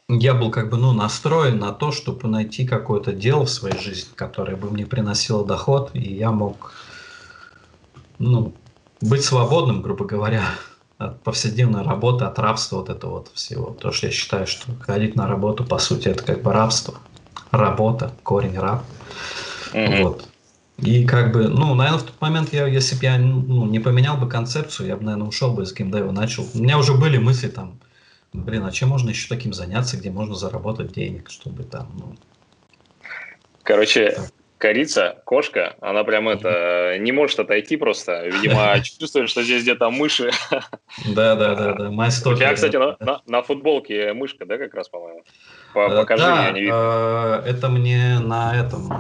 [0.08, 4.10] я был как бы, ну, настроен на то, чтобы найти какое-то дело в своей жизни,
[4.14, 6.72] которое бы мне приносило доход, и я мог,
[8.18, 8.52] ну,
[9.00, 10.44] быть свободным, грубо говоря.
[10.98, 13.66] от повседневной работы, от рабства вот этого вот всего.
[13.66, 16.94] Потому что я считаю, что ходить на работу, по сути, это как бы рабство.
[17.50, 18.84] Работа, корень раб.
[19.72, 20.02] Mm-hmm.
[20.02, 20.28] Вот.
[20.78, 24.16] И как бы, ну, наверное, в тот момент, я, если бы я ну, не поменял
[24.16, 26.46] бы концепцию, я бы, наверное, ушел бы из геймдева, начал.
[26.54, 27.80] У меня уже были мысли там,
[28.32, 32.14] блин, а чем можно еще таким заняться, где можно заработать денег, чтобы там, ну...
[33.64, 34.30] Короче, так.
[34.58, 38.26] Корица, кошка, она прям это, не может отойти просто.
[38.26, 40.30] Видимо, чувствует, что здесь где-то мыши.
[41.08, 41.88] Да, да, да, да.
[42.30, 42.78] У тебя, кстати,
[43.30, 45.22] на футболке мышка, да, как раз, по-моему?
[45.74, 46.74] Э, покажи, я не вижу.
[46.74, 48.90] Э, это мне на этом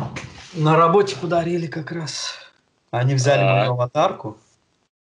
[0.54, 2.34] на работе подарили как раз.
[2.90, 3.54] Они взяли а...
[3.54, 4.38] мою аватарку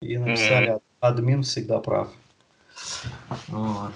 [0.03, 2.09] и написали админ всегда прав.
[3.49, 3.93] Вот.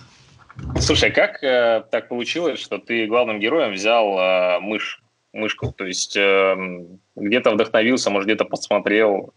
[0.79, 5.03] Слушай, как э, так получилось, что ты главным героем взял э, мышь,
[5.35, 5.73] мышку?
[5.73, 9.35] То есть э, где-то вдохновился, может, где-то посмотрел?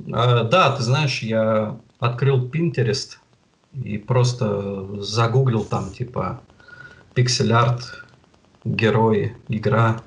[0.00, 3.18] Э, да, ты знаешь, я открыл Pinterest
[3.72, 6.40] и просто загуглил там типа
[7.14, 8.04] пиксель-арт,
[8.64, 10.02] герои, игра.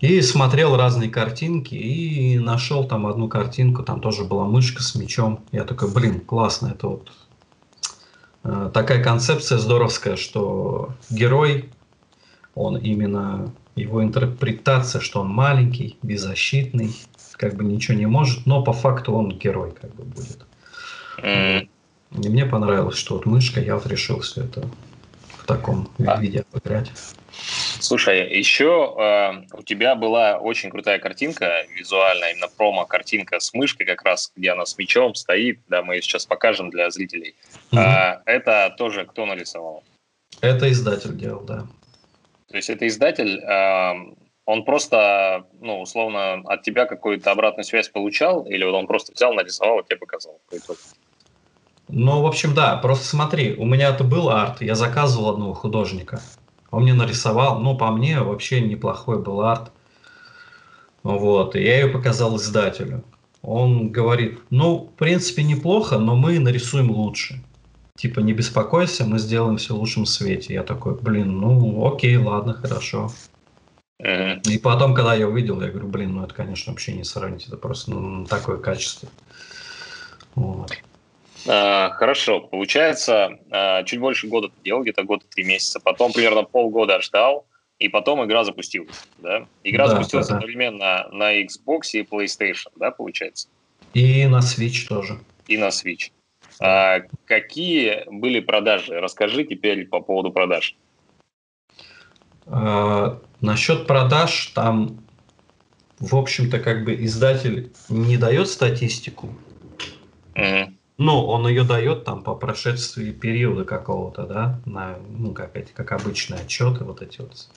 [0.00, 5.44] И смотрел разные картинки и нашел там одну картинку, там тоже была мышка с мечом.
[5.52, 7.12] Я такой, блин, классно, это вот
[8.44, 11.70] э, такая концепция здоровская, что герой,
[12.54, 16.90] он именно его интерпретация, что он маленький, беззащитный,
[17.32, 20.46] как бы ничего не может, но по факту он герой как бы будет.
[21.22, 21.68] Mm.
[22.22, 24.68] И мне понравилось, что вот мышка, я вот решил все это
[25.38, 26.20] в таком а.
[26.20, 26.90] виде обыграть.
[27.80, 34.02] Слушай, еще э, у тебя была очень крутая картинка визуальная, именно промо-картинка с мышкой как
[34.02, 37.36] раз, где она с мечом стоит, да, мы ее сейчас покажем для зрителей.
[37.72, 37.80] Угу.
[37.80, 39.82] Э, это тоже кто нарисовал?
[40.40, 41.66] Это издатель делал, да.
[42.50, 43.40] То есть это издатель,
[44.44, 49.32] он просто, ну, условно, от тебя какую-то обратную связь получал, или вот он просто взял,
[49.32, 50.40] нарисовал и тебе показал?
[51.88, 56.20] Ну, в общем, да, просто смотри, у меня это был арт, я заказывал одного художника.
[56.72, 59.70] Он мне нарисовал, ну, по мне, вообще неплохой был арт.
[61.02, 63.04] Вот, и я ее показал издателю.
[63.42, 67.42] Он говорит, ну, в принципе, неплохо, но мы нарисуем лучше.
[68.00, 70.54] Типа, не беспокойся, мы сделаем все в лучшем свете.
[70.54, 73.10] Я такой, блин, ну, окей, ладно, хорошо.
[73.98, 77.58] И потом, когда я увидел, я говорю, блин, ну это, конечно, вообще не сравнить, это
[77.58, 79.10] просто ну, такое качество.
[80.34, 80.72] Вот.
[81.46, 86.14] А, хорошо, получается, а, чуть больше года ты делал, где-то год и три месяца, потом
[86.14, 87.44] примерно полгода ждал,
[87.78, 89.46] и потом игра запустилась, да?
[89.62, 93.48] Игра да, запустилась да, одновременно на Xbox и PlayStation, да, получается?
[93.92, 95.18] И на Switch тоже.
[95.48, 96.12] И на Switch.
[96.60, 99.00] А, какие были продажи?
[99.00, 100.76] Расскажи теперь по поводу продаж.
[102.46, 105.02] А, насчет продаж, там,
[105.98, 109.30] в общем-то, как бы издатель не дает статистику.
[110.34, 110.74] Mm-hmm.
[110.98, 115.92] Ну, он ее дает там по прошествии периода какого-то, да, на, ну, как, эти, как
[115.92, 117.48] обычные отчеты, вот эти вот.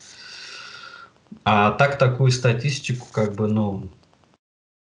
[1.44, 3.90] А так такую статистику, как бы, ну,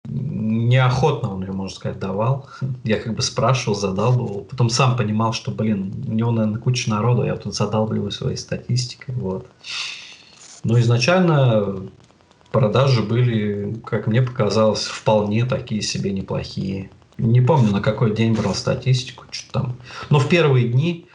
[0.09, 2.49] неохотно он ее, можно сказать, давал.
[2.83, 4.45] Я как бы спрашивал, задалбывал.
[4.45, 9.15] Потом сам понимал, что, блин, у него, наверное, куча народу, я тут задалбливаю своей статистикой,
[9.15, 9.47] вот.
[10.65, 11.91] Но изначально
[12.51, 16.91] продажи были, как мне показалось, вполне такие себе неплохие.
[17.19, 19.77] Не помню, на какой день брал статистику, что там.
[20.09, 21.07] Но в первые дни,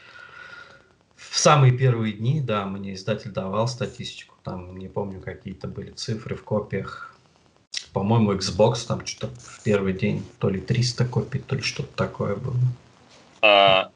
[1.16, 4.36] в самые первые дни, да, мне издатель давал статистику.
[4.44, 7.13] Там, не помню, какие-то были цифры в копиях.
[7.94, 12.36] По-моему, Xbox там что-то в первый день то ли 300 копий, то ли что-то такое
[12.36, 12.56] было.
[13.42, 13.92] А,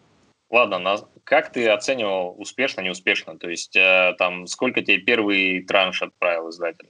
[0.51, 3.37] ладно, на, как ты оценивал успешно, неуспешно?
[3.37, 6.89] То есть э, там сколько тебе первый транш отправил издатель?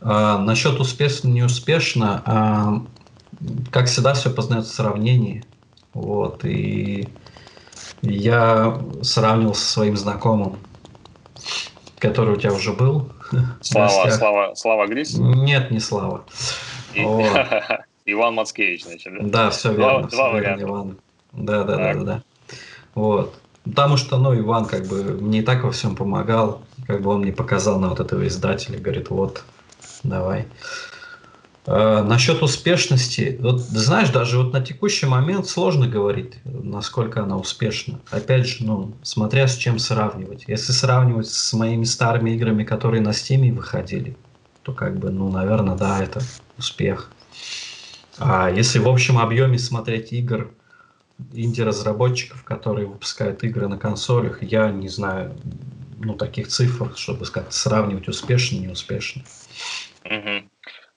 [0.00, 2.86] А, насчет успешно, неуспешно, а,
[3.70, 5.44] как всегда, все познается в сравнении.
[5.94, 7.08] Вот, и
[8.02, 10.58] я сравнивал со своим знакомым,
[12.04, 13.10] который у тебя уже был.
[13.62, 15.14] Слава, Слава, Слава Грис?
[15.16, 16.24] Нет, не Слава.
[16.94, 17.00] И...
[18.06, 19.24] Иван Мацкевич, значит, да?
[19.24, 20.00] Да, все верно.
[20.00, 20.98] Два, все два верно, Иван.
[21.32, 22.22] Да, да, да, да, да.
[22.94, 23.34] Вот.
[23.64, 26.62] Потому что, ну, Иван как бы мне и так во всем помогал.
[26.86, 29.42] Как бы он мне показал на вот этого издателя, говорит, вот,
[30.02, 30.46] давай.
[31.66, 38.00] Э, насчет успешности, вот знаешь, даже вот на текущий момент сложно говорить, насколько она успешна.
[38.10, 40.44] Опять же, ну, смотря с чем сравнивать.
[40.46, 44.14] Если сравнивать с моими старыми играми, которые на Steam выходили,
[44.62, 46.20] то как бы, ну, наверное, да, это
[46.58, 47.10] успех.
[48.18, 50.50] А если в общем объеме смотреть игр
[51.32, 55.34] инди-разработчиков, которые выпускают игры на консолях, я не знаю,
[55.98, 59.22] ну, таких цифр, чтобы сказать, сравнивать успешно, неуспешно.
[60.04, 60.50] Угу.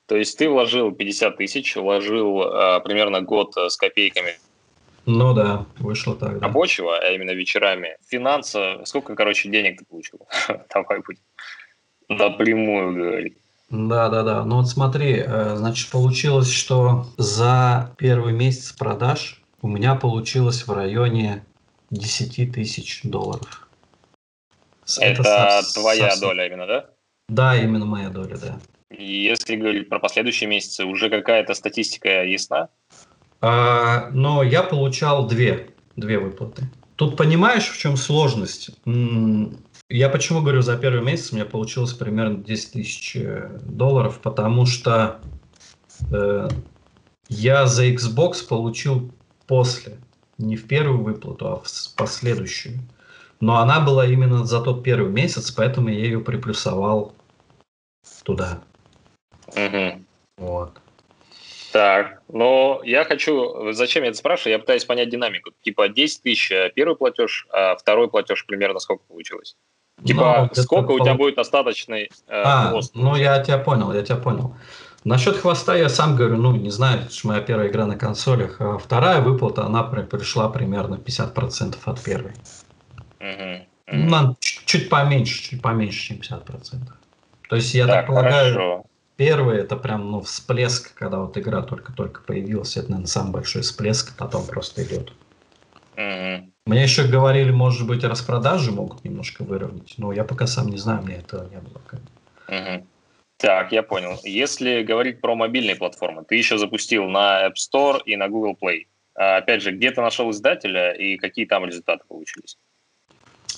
[0.08, 4.36] То есть ты вложил 50 тысяч, вложил э, примерно год э, с копейками
[5.06, 6.40] Ну да, вышло так.
[6.40, 6.48] Да.
[6.48, 7.98] Рабочего, а именно вечерами.
[8.08, 10.20] Финанса, сколько, короче, денег ты получил?
[10.74, 11.20] Давай будем
[12.08, 13.38] напрямую говорить.
[13.70, 14.46] Да, да, да.
[14.46, 20.72] Ну вот смотри, э, значит, получилось, что за первый месяц продаж у меня получилось в
[20.72, 21.44] районе
[21.90, 23.68] 10 тысяч долларов.
[25.02, 26.30] Это, Это твоя совсем...
[26.30, 26.90] доля именно, да?
[27.28, 28.58] Да, именно моя доля, да.
[28.90, 32.70] Если говорить про последующие месяцы, уже какая-то статистика ясна?
[33.42, 36.64] А, но я получал две, две выплаты.
[36.96, 38.72] Тут понимаешь, в чем сложность?
[39.90, 44.66] Я почему говорю, за первый месяц у меня получилось примерно 10 тысяч э, долларов, потому
[44.66, 45.22] что
[46.12, 46.50] э,
[47.30, 49.14] я за Xbox получил
[49.46, 49.98] после,
[50.38, 52.80] не в первую выплату, а в последующую.
[53.40, 57.14] Но она была именно за тот первый месяц, поэтому я ее приплюсовал
[58.24, 58.62] туда.
[59.56, 60.04] Угу.
[60.38, 60.72] Вот.
[61.72, 65.52] Так, но я хочу, зачем я это спрашиваю, я пытаюсь понять динамику.
[65.62, 69.56] Типа 10 тысяч э, первый платеж, а второй платеж примерно сколько получилось?
[70.06, 72.96] Типа, ну, сколько у тебя будет остаточный э, а, хвост?
[72.96, 74.56] Ну, я тебя понял, я тебя понял.
[75.04, 78.58] Насчет хвоста я сам говорю, ну, не знаю, это же моя первая игра на консолях.
[78.60, 82.34] А вторая выплата, она пришла примерно 50% от первой.
[83.20, 84.36] Угу, угу.
[84.40, 86.44] чуть, чуть поменьше, чуть поменьше, чем 50%.
[87.50, 88.87] То есть, я так, так полагаю, хорошо.
[89.18, 94.16] Первый это прям, ну, всплеск, когда вот игра только-только появилась, это, наверное, самый большой всплеск,
[94.18, 95.12] потом просто идет.
[95.96, 96.52] Угу.
[96.68, 101.04] Мне еще говорили, может быть, распродажи могут немножко выровнять, но я пока сам не знаю,
[101.04, 101.82] мне этого не было.
[102.48, 102.86] Угу.
[103.38, 104.20] Так, я понял.
[104.24, 108.88] Если говорить про мобильные платформы, ты еще запустил на App Store и на Google Play.
[109.16, 112.58] А, опять же, где ты нашел издателя и какие там результаты получились?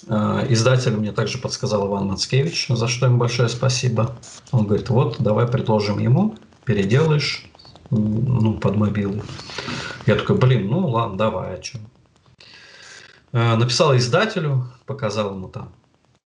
[0.07, 4.15] А, издатель мне также подсказал Иван Мацкевич, за что ему большое спасибо.
[4.51, 6.35] Он говорит, вот, давай предложим ему,
[6.65, 7.49] переделаешь
[7.89, 9.21] ну, под мобилы.
[10.05, 11.81] Я такой, блин, ну ладно, давай, о чем.
[13.31, 15.71] Э, написал издателю, показал ему там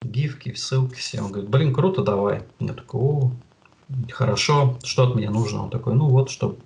[0.01, 1.22] гифки, ссылки все.
[1.22, 2.43] Он говорит, блин, круто, давай.
[2.59, 3.32] Я такой, о,
[4.12, 5.64] хорошо, что от меня нужно?
[5.64, 6.57] Он такой, ну вот, чтобы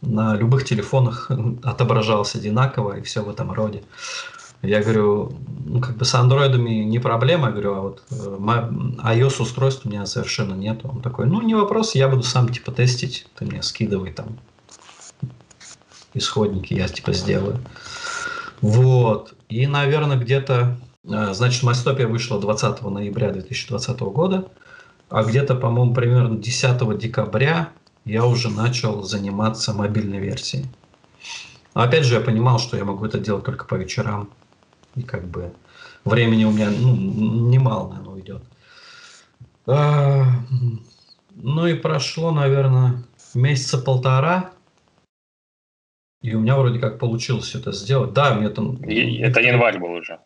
[0.00, 1.30] на любых телефонах
[1.62, 3.82] отображалось одинаково и все в этом роде.
[4.62, 5.32] Я говорю,
[5.66, 9.88] ну как бы с андроидами не проблема, я говорю, а вот э, iOS устройств у
[9.88, 10.80] меня совершенно нет.
[10.84, 14.38] Он такой, ну не вопрос, я буду сам типа тестить, ты мне скидывай там
[16.14, 17.58] исходники, я типа сделаю.
[18.60, 19.34] Вот.
[19.48, 24.48] И, наверное, где-то, э, значит, Мастопия вышла 20 ноября 2020 года,
[25.10, 27.70] а где-то, по-моему, примерно 10 декабря
[28.04, 30.66] я уже начал заниматься мобильной версией.
[31.74, 34.30] Но опять же, я понимал, что я могу это делать только по вечерам.
[34.94, 35.52] И как бы
[36.04, 38.42] времени у меня ну, немало, наверное, уйдет.
[39.66, 40.26] А,
[41.30, 44.52] ну и прошло, наверное, месяца полтора,
[46.22, 48.12] и у меня вроде как получилось это сделать.
[48.12, 48.76] Да, мне там...
[48.84, 50.20] И, это январь был уже.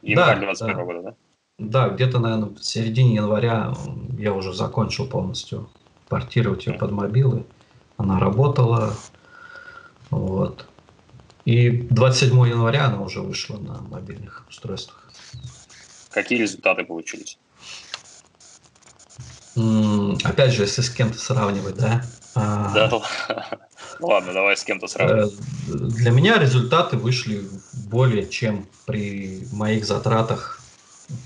[0.00, 0.84] Январь да, 21 да.
[0.84, 1.14] года, да?
[1.58, 3.74] Да, где-то, наверное, в середине января
[4.18, 5.68] я уже закончил полностью
[6.08, 7.44] портировать ее под мобилы.
[7.98, 8.94] Она работала.
[10.10, 10.66] Вот.
[11.44, 15.10] И 27 января она уже вышла на мобильных устройствах.
[16.10, 17.38] Какие результаты получились?
[20.24, 22.02] Опять же, если с кем-то сравнивать, да?
[22.34, 23.02] А, да,
[24.00, 25.34] ладно, давай с кем-то сравнивать.
[25.34, 25.36] Э,
[25.68, 27.46] для меня результаты вышли
[27.90, 30.60] более чем при моих затратах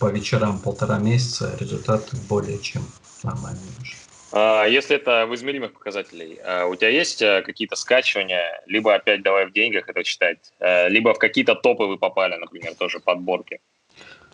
[0.01, 2.85] по вечерам полтора месяца, результаты более чем
[3.23, 3.97] нормальные вышли.
[4.39, 9.23] А, если это в измеримых показателей, а у тебя есть э, какие-то скачивания, либо опять
[9.23, 13.61] давай в деньгах это считать, э, либо в какие-то топы вы попали, например, тоже подборки?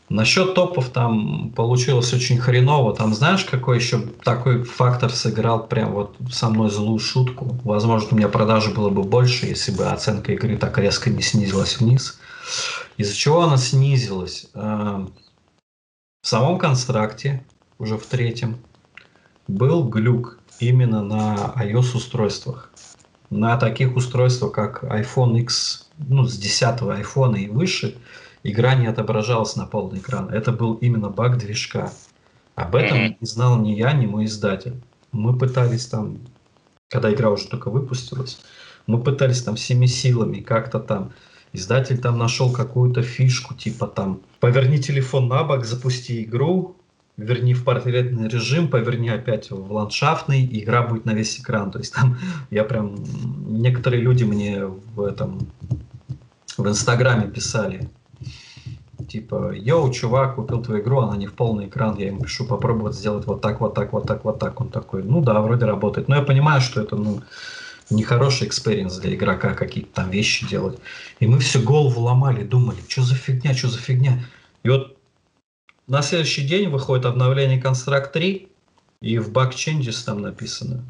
[0.09, 2.97] Насчет топов там получилось очень хреново.
[2.97, 7.57] Там знаешь, какой еще такой фактор сыграл прям вот со мной злую шутку?
[7.63, 11.79] Возможно, у меня продажи было бы больше, если бы оценка игры так резко не снизилась
[11.79, 12.19] вниз.
[12.97, 14.49] Из-за чего она снизилась?
[14.55, 15.07] Э,
[16.23, 17.47] в самом констракте,
[17.79, 18.59] уже в третьем,
[19.53, 22.73] был глюк именно на iOS устройствах.
[23.31, 27.97] На таких устройствах, как iPhone X, ну, с 10 iPhone и выше–
[28.43, 30.29] игра не отображалась на полный экран.
[30.29, 31.93] Это был именно баг движка.
[32.55, 34.81] Об этом не знал ни я, ни мой издатель.
[35.11, 36.19] Мы пытались там,
[36.89, 38.41] когда игра уже только выпустилась,
[38.87, 41.13] мы пытались там всеми силами как-то там.
[41.53, 46.77] Издатель там нашел какую-то фишку, типа там поверни телефон на бок, запусти игру,
[47.17, 51.71] верни в портретный режим, поверни опять в ландшафтный, и игра будет на весь экран.
[51.71, 52.19] То есть там
[52.51, 52.97] я прям...
[53.47, 55.47] Некоторые люди мне в этом
[56.59, 57.89] в Инстаграме писали,
[59.09, 62.95] типа, йоу, чувак, купил твою игру, она не в полный экран, я ему пишу попробовать
[62.95, 64.61] сделать вот так, вот так, вот так, вот так.
[64.61, 66.09] Он такой, ну да, вроде работает.
[66.09, 67.23] Но я понимаю, что это, ну,
[67.91, 70.79] нехороший experience для игрока какие-то там вещи делать.
[71.21, 74.25] И мы все голову ломали, думали, что за фигня, что за фигня.
[74.63, 74.97] И вот
[75.87, 78.49] на следующий день выходит обновление Construct 3,
[79.01, 80.85] и в Bug Changes там написано.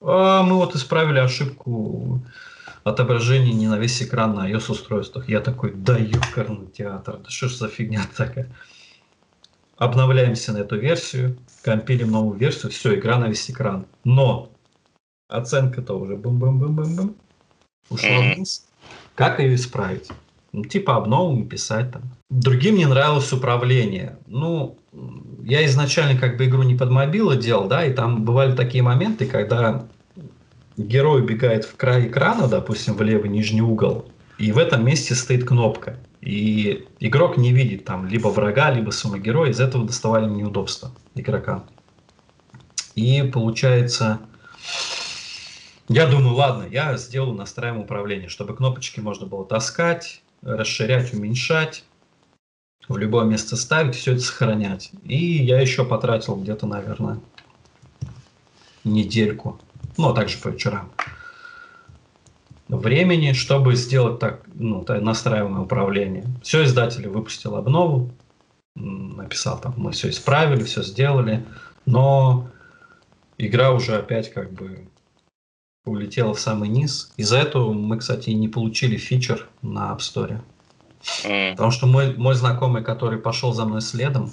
[0.00, 2.22] А мы вот исправили ошибку
[2.84, 5.28] отображения не на весь экран на iOS устройствах.
[5.28, 8.48] Я такой, да ёкарный театр, да что ж за фигня такая.
[9.76, 13.86] Обновляемся на эту версию, компилим новую версию, все, игра на весь экран.
[14.04, 14.50] Но
[15.28, 17.16] оценка-то уже бум-бум-бум-бум-бум
[17.88, 18.66] ушла вниз.
[19.14, 20.08] Как ее исправить?
[20.52, 22.02] Ну, типа обнову писать там.
[22.28, 24.18] Другим не нравилось управление.
[24.26, 24.78] Ну,
[25.44, 29.26] я изначально как бы игру не под мобилы делал, да, и там бывали такие моменты,
[29.26, 29.86] когда
[30.76, 34.06] герой убегает в край экрана, допустим, в левый нижний угол,
[34.38, 35.98] и в этом месте стоит кнопка.
[36.20, 39.50] И игрок не видит там либо врага, либо самого героя.
[39.50, 41.64] Из этого доставали неудобства игрока.
[42.94, 44.20] И получается,
[45.88, 51.84] я думаю, ладно, я сделаю настраиваем управление, чтобы кнопочки можно было таскать, расширять, уменьшать,
[52.88, 54.90] в любое место ставить, все это сохранять.
[55.04, 57.20] И я еще потратил где-то, наверное,
[58.84, 59.60] недельку,
[59.96, 60.90] ну, а также по вечерам,
[62.68, 66.26] времени, чтобы сделать так, ну, настраиваемое управление.
[66.42, 68.10] Все, издатель выпустил обнову,
[68.74, 71.44] написал там, мы все исправили, все сделали,
[71.86, 72.48] но
[73.38, 74.88] игра уже опять как бы
[75.84, 77.12] улетела в самый низ.
[77.16, 80.40] Из-за этого мы, кстати, не получили фичер на App Store.
[81.24, 81.52] Mm.
[81.52, 84.30] Потому что мой, мой знакомый, который пошел за мной следом,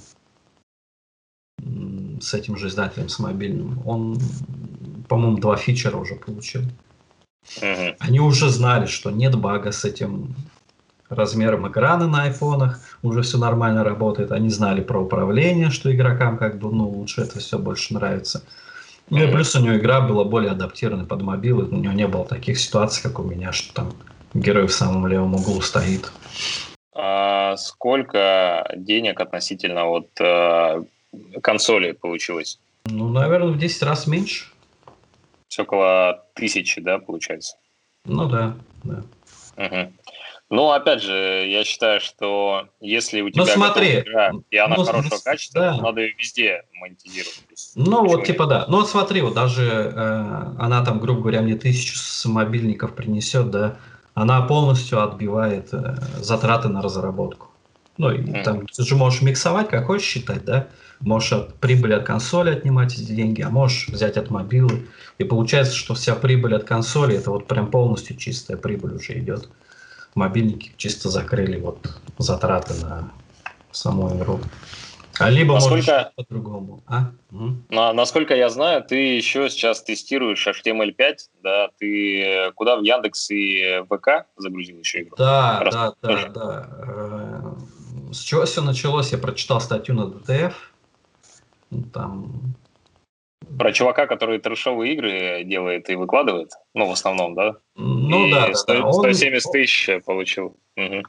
[2.20, 4.18] с этим же издателем, с мобильным, он,
[5.08, 6.62] по-моему, два фичера уже получил.
[7.62, 7.96] Mm-hmm.
[8.00, 10.36] Они уже знали, что нет бага с этим
[11.10, 14.32] размером экрана на айфонах, уже все нормально работает.
[14.32, 18.44] Они знали про управление, что игрокам как бы ну, лучше это все больше нравится.
[19.10, 22.26] Ну и плюс у него игра была более адаптирована под мобилы, у него не было
[22.26, 23.94] таких ситуаций, как у меня, что там
[24.34, 26.12] герой в самом левом углу стоит.
[26.94, 30.84] А сколько денег относительно вот э,
[31.42, 32.60] консоли получилось?
[32.86, 34.48] Ну, наверное, в 10 раз меньше.
[35.48, 37.58] Все около тысячи, да, получается?
[38.06, 39.04] Ну да, да.
[39.58, 39.94] Угу.
[40.50, 44.78] Ну, опять же, я считаю, что если у ну, тебя ну, смотри, игра, и она
[44.78, 45.78] ну, хорошего качества, да.
[45.78, 47.44] надо ее везде монетизировать.
[47.76, 48.50] Ну, вот типа нет?
[48.50, 48.66] да.
[48.70, 53.52] Ну, вот смотри, вот даже э, она там, грубо говоря, мне тысячу с мобильников принесет,
[53.52, 53.76] да,
[54.14, 57.48] она полностью отбивает э, затраты на разработку.
[57.98, 58.44] Ну, и mm.
[58.44, 60.68] там ты же можешь миксовать, как хочешь считать, да?
[61.02, 64.88] Можешь от прибыли от консоли отнимать эти деньги, а можешь взять от мобилы.
[65.18, 69.50] И получается, что вся прибыль от консоли, это вот прям полностью чистая прибыль уже идет
[70.18, 71.78] мобильники чисто закрыли вот
[72.18, 73.12] затраты на
[73.72, 74.40] саму игру.
[75.20, 76.84] А либо насколько, по-другому.
[76.86, 77.12] А?
[77.70, 81.70] На, насколько я знаю, ты еще сейчас тестируешь HTML5, да?
[81.80, 85.16] Ты куда в Яндекс и ВК загрузил еще игру?
[85.18, 86.70] Да, Раз, да, да, да.
[86.70, 89.12] Э, с чего все началось?
[89.12, 90.54] Я прочитал статью на DTF.
[91.94, 92.56] Там
[93.58, 97.56] про чувака, который трешовые игры делает и выкладывает, ну, в основном, да?
[97.76, 98.54] Ну, и да.
[98.54, 98.92] 100, да.
[98.92, 99.52] 170 он...
[99.52, 100.58] тысяч получил.
[100.76, 101.04] Угу.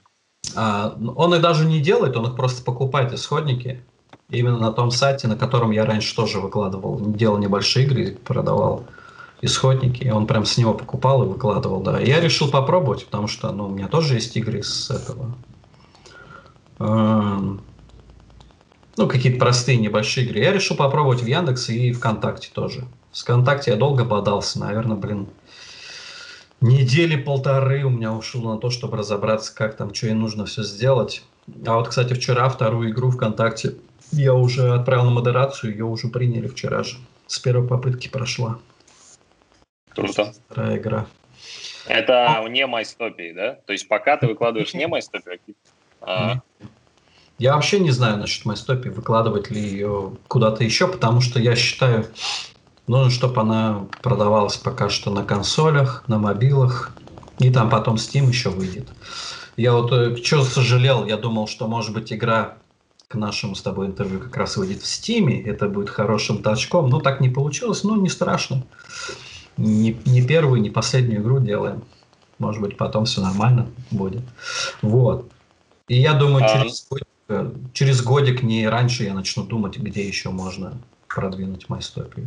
[0.56, 3.82] А, он их даже не делает, он их просто покупает исходники.
[4.30, 8.84] Именно на том сайте, на котором я раньше тоже выкладывал, делал небольшие игры, продавал
[9.40, 11.98] исходники, и он прям с него покупал и выкладывал, да.
[11.98, 15.34] Я решил попробовать, потому что, ну, у меня тоже есть игры с этого.
[16.78, 17.62] Эм,
[18.98, 20.40] ну, какие-то простые небольшие игры.
[20.40, 22.84] Я решил попробовать в Яндексе и ВКонтакте тоже.
[23.12, 25.28] В ВКонтакте я долго бодался, наверное, блин,
[26.60, 30.62] недели полторы у меня ушло на то, чтобы разобраться, как там, что и нужно все
[30.62, 31.22] сделать.
[31.64, 33.76] А вот, кстати, вчера вторую игру ВКонтакте
[34.10, 36.96] я уже отправил на модерацию, ее уже приняли вчера же.
[37.26, 38.58] С первой попытки прошла.
[39.90, 40.34] Круто.
[40.50, 41.06] Вторая игра.
[41.86, 43.58] Это не MyStopy, да?
[43.64, 45.54] То есть пока ты выкладываешь не MyStopy,
[46.00, 46.40] а
[47.38, 52.06] я вообще не знаю насчет MyStopy, выкладывать ли ее куда-то еще, потому что я считаю,
[52.88, 56.92] нужно, чтобы она продавалась пока что на консолях, на мобилах,
[57.38, 58.88] и там потом Steam еще выйдет.
[59.56, 62.58] Я вот э, что сожалел, я думал, что может быть игра
[63.06, 67.00] к нашему с тобой интервью как раз выйдет в Steam, это будет хорошим толчком, но
[67.00, 68.64] так не получилось, ну не страшно.
[69.56, 71.84] Не, не первую, не последнюю игру делаем.
[72.38, 74.22] Может быть, потом все нормально будет.
[74.82, 75.30] Вот.
[75.88, 76.48] И я думаю, а...
[76.48, 76.86] через
[77.72, 82.26] через годик, не раньше, я начну думать, где еще можно продвинуть MyStopy.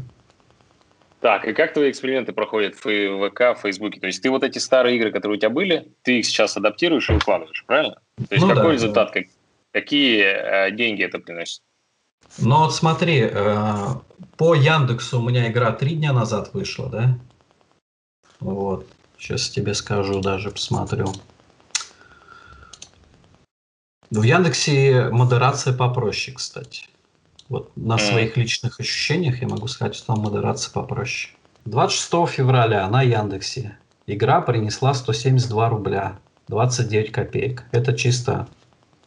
[1.22, 3.99] Так, и как твои эксперименты проходят в ВК, в Фейсбуке?
[3.99, 7.10] То есть ты вот эти старые игры, которые у тебя были, ты их сейчас адаптируешь
[7.10, 7.95] и выкладываешь, правильно?
[8.18, 9.22] То есть ну, какой да, результат, да.
[9.72, 11.62] какие э, деньги это приносит?
[12.39, 13.88] Ну вот смотри, э,
[14.36, 17.20] по Яндексу у меня игра три дня назад вышла, да?
[18.39, 18.88] Вот.
[19.20, 21.06] Сейчас тебе скажу, даже посмотрю.
[24.12, 26.88] В Яндексе модерация попроще, кстати.
[27.47, 31.34] Вот на своих личных ощущениях я могу сказать, что там модерация попроще.
[31.64, 37.64] 26 февраля на Яндексе игра принесла 172 рубля 29 копеек.
[37.72, 38.49] Это чисто,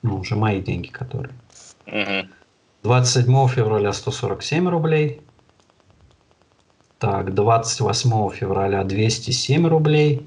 [0.03, 1.35] ну, уже мои деньги, которые.
[1.85, 2.31] Мгм.
[2.83, 5.21] 27 февраля 147 рублей.
[6.99, 10.27] Так, 28 февраля 207 рублей.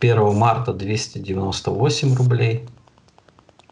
[0.00, 2.66] 1 марта 298 рублей.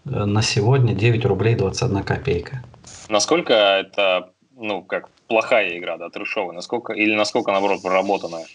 [0.07, 2.63] Э, На сегодня 9 рублей 21 копейка.
[3.09, 6.55] Насколько это, ну, как плохая игра, да, трешовая?
[6.55, 8.47] Насколько, или насколько, наоборот, проработанная?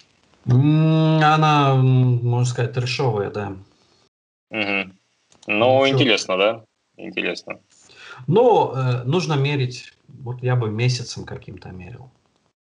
[0.48, 3.54] Она, можно сказать, трешовая, да.
[4.52, 4.98] Мгм.
[5.48, 6.00] Ну, Ничего.
[6.00, 6.66] интересно, да?
[6.98, 7.60] Интересно.
[8.28, 12.10] Но э, нужно мерить, вот я бы месяцем каким-то мерил.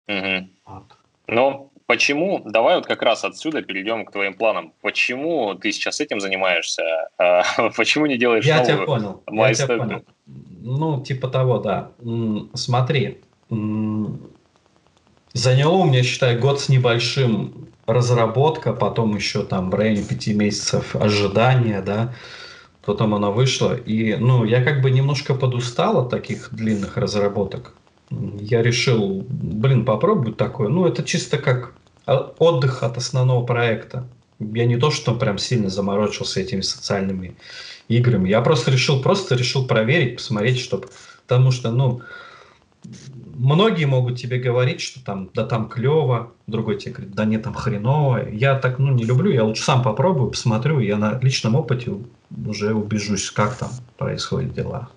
[0.07, 0.51] Мгм.
[0.65, 0.83] Вот.
[1.27, 4.73] Но почему, давай вот как раз отсюда перейдем к твоим планам.
[4.81, 6.81] Почему ты сейчас этим занимаешься?
[7.19, 7.43] А,
[7.77, 8.87] почему не делаешь Я тебя новую?
[8.87, 9.23] понял.
[9.31, 10.01] Я тебя понял.
[10.25, 11.91] Ну, типа того, да.
[12.55, 13.19] Смотри,
[15.33, 20.95] заняло у меня, считай, год с небольшим разработка, потом еще там в районе пяти месяцев
[20.95, 22.15] ожидания, да,
[22.83, 23.75] потом она вышла.
[23.75, 27.75] И, ну, я как бы немножко подустал от таких длинных разработок.
[28.09, 30.69] Я решил, блин, попробовать такое.
[30.69, 31.75] Ну, это чисто как
[32.05, 34.07] отдых от основного проекта.
[34.39, 37.35] Я не то, что прям сильно заморочился этими социальными
[37.87, 38.29] играми.
[38.29, 40.89] Я просто решил, просто решил проверить, посмотреть, чтобы...
[41.25, 42.01] Потому что, ну,
[43.35, 47.53] многие могут тебе говорить, что там, да там клево, другой тебе говорит, да нет, там
[47.53, 48.29] хреново.
[48.29, 51.93] Я так, ну, не люблю, я лучше сам попробую, посмотрю, я на личном опыте
[52.45, 54.89] уже убежусь, как там происходят дела.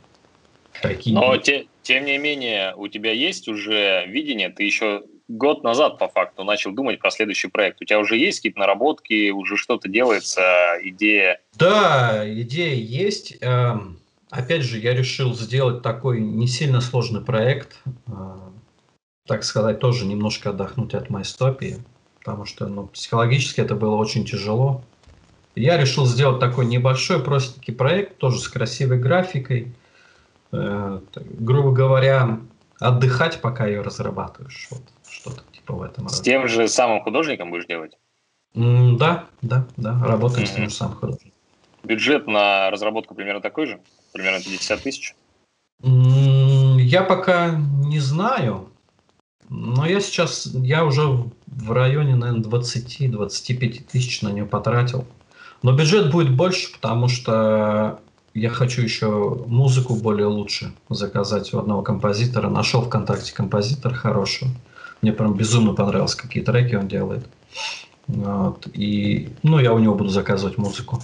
[0.83, 1.15] Какие...
[1.15, 6.09] Но те- тем не менее, у тебя есть уже видение, ты еще год назад по
[6.09, 7.81] факту начал думать про следующий проект.
[7.83, 10.43] У тебя уже есть какие-то наработки, уже что-то делается,
[10.83, 11.41] идея.
[11.55, 13.37] Да, идея есть.
[13.41, 13.99] Эм,
[14.31, 18.11] Опять же, я решил сделать такой не сильно сложный проект, э,
[19.27, 21.79] так сказать, тоже немножко отдохнуть от майстопии,
[22.19, 24.83] потому что ну, психологически это было очень тяжело.
[25.55, 29.73] Я решил сделать такой небольшой, простенький проект, тоже с красивой графикой.
[30.51, 32.41] Э, грубо говоря,
[32.81, 34.67] отдыхать, пока ее разрабатываешь.
[34.71, 34.83] Вот,
[35.67, 37.93] типа в этом С тем же самым художником будешь делать?
[38.55, 41.33] М, Да, да, да, работаем с тем же самым художником.
[41.85, 43.81] Бюджет на разработку примерно такой же?
[44.13, 45.15] Примерно 50 тысяч?
[45.83, 48.69] М, Я пока не знаю,
[49.49, 51.03] но я сейчас, я уже
[51.47, 55.05] в районе, наверное, 20-25 тысяч на нее потратил.
[55.63, 57.99] Но бюджет будет больше, потому что
[58.35, 62.49] я хочу еще музыку более лучше заказать у одного композитора.
[62.49, 64.51] Нашел ВКонтакте композитора хорошего.
[65.03, 67.27] Мне прям безумно понравилось, какие треки он делает.
[68.07, 68.67] Вот.
[68.73, 71.01] И, ну, я у него буду заказывать музыку.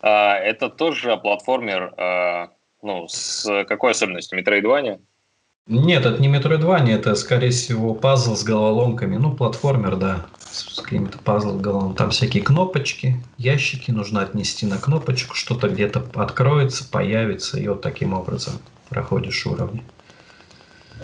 [0.00, 2.50] А, это тоже платформер, а,
[2.82, 4.38] ну, с какой особенностью?
[4.40, 5.00] Metroidvania?
[5.68, 9.16] Нет, это не Metroidvania, это, скорее всего, пазл с головоломками.
[9.16, 11.98] Ну, платформер, да, с, какими-то пазлами головоломками.
[11.98, 18.12] Там всякие кнопочки, ящики нужно отнести на кнопочку, что-то где-то откроется, появится, и вот таким
[18.12, 18.54] образом
[18.88, 19.84] проходишь уровни.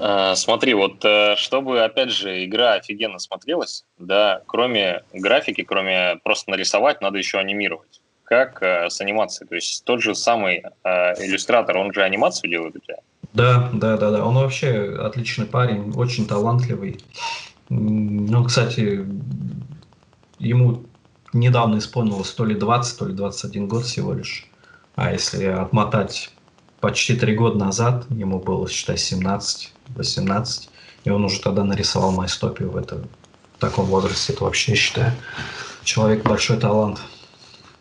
[0.00, 6.50] А, Смотри, вот э, чтобы, опять же, игра офигенно смотрелась, да, кроме графики, кроме просто
[6.50, 8.00] нарисовать, надо еще анимировать.
[8.24, 9.48] Как э, с анимацией?
[9.48, 12.96] То есть тот же самый э, иллюстратор, он же анимацию делает у тебя?
[13.32, 14.24] Да, да, да, да.
[14.24, 17.00] Он вообще отличный парень, очень талантливый.
[17.68, 19.06] Ну, кстати,
[20.38, 20.84] ему
[21.32, 24.48] недавно исполнилось то ли 20, то ли 21 год всего лишь.
[24.96, 26.30] А если отмотать
[26.80, 30.70] почти три года назад, ему было, считай, 17, 18,
[31.04, 32.96] и он уже тогда нарисовал майстопию в, это,
[33.56, 34.32] в таком возрасте.
[34.32, 35.12] Это вообще, считаю,
[35.84, 37.00] человек большой талант.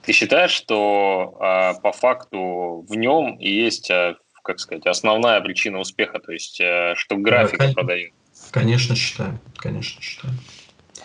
[0.04, 5.80] Ты считаешь, что э, по факту в нем и есть, э, как сказать, основная причина
[5.80, 7.82] успеха, то есть э, что графика конечно.
[7.82, 8.12] продает?
[8.52, 10.34] Конечно, считаю, конечно, считаю.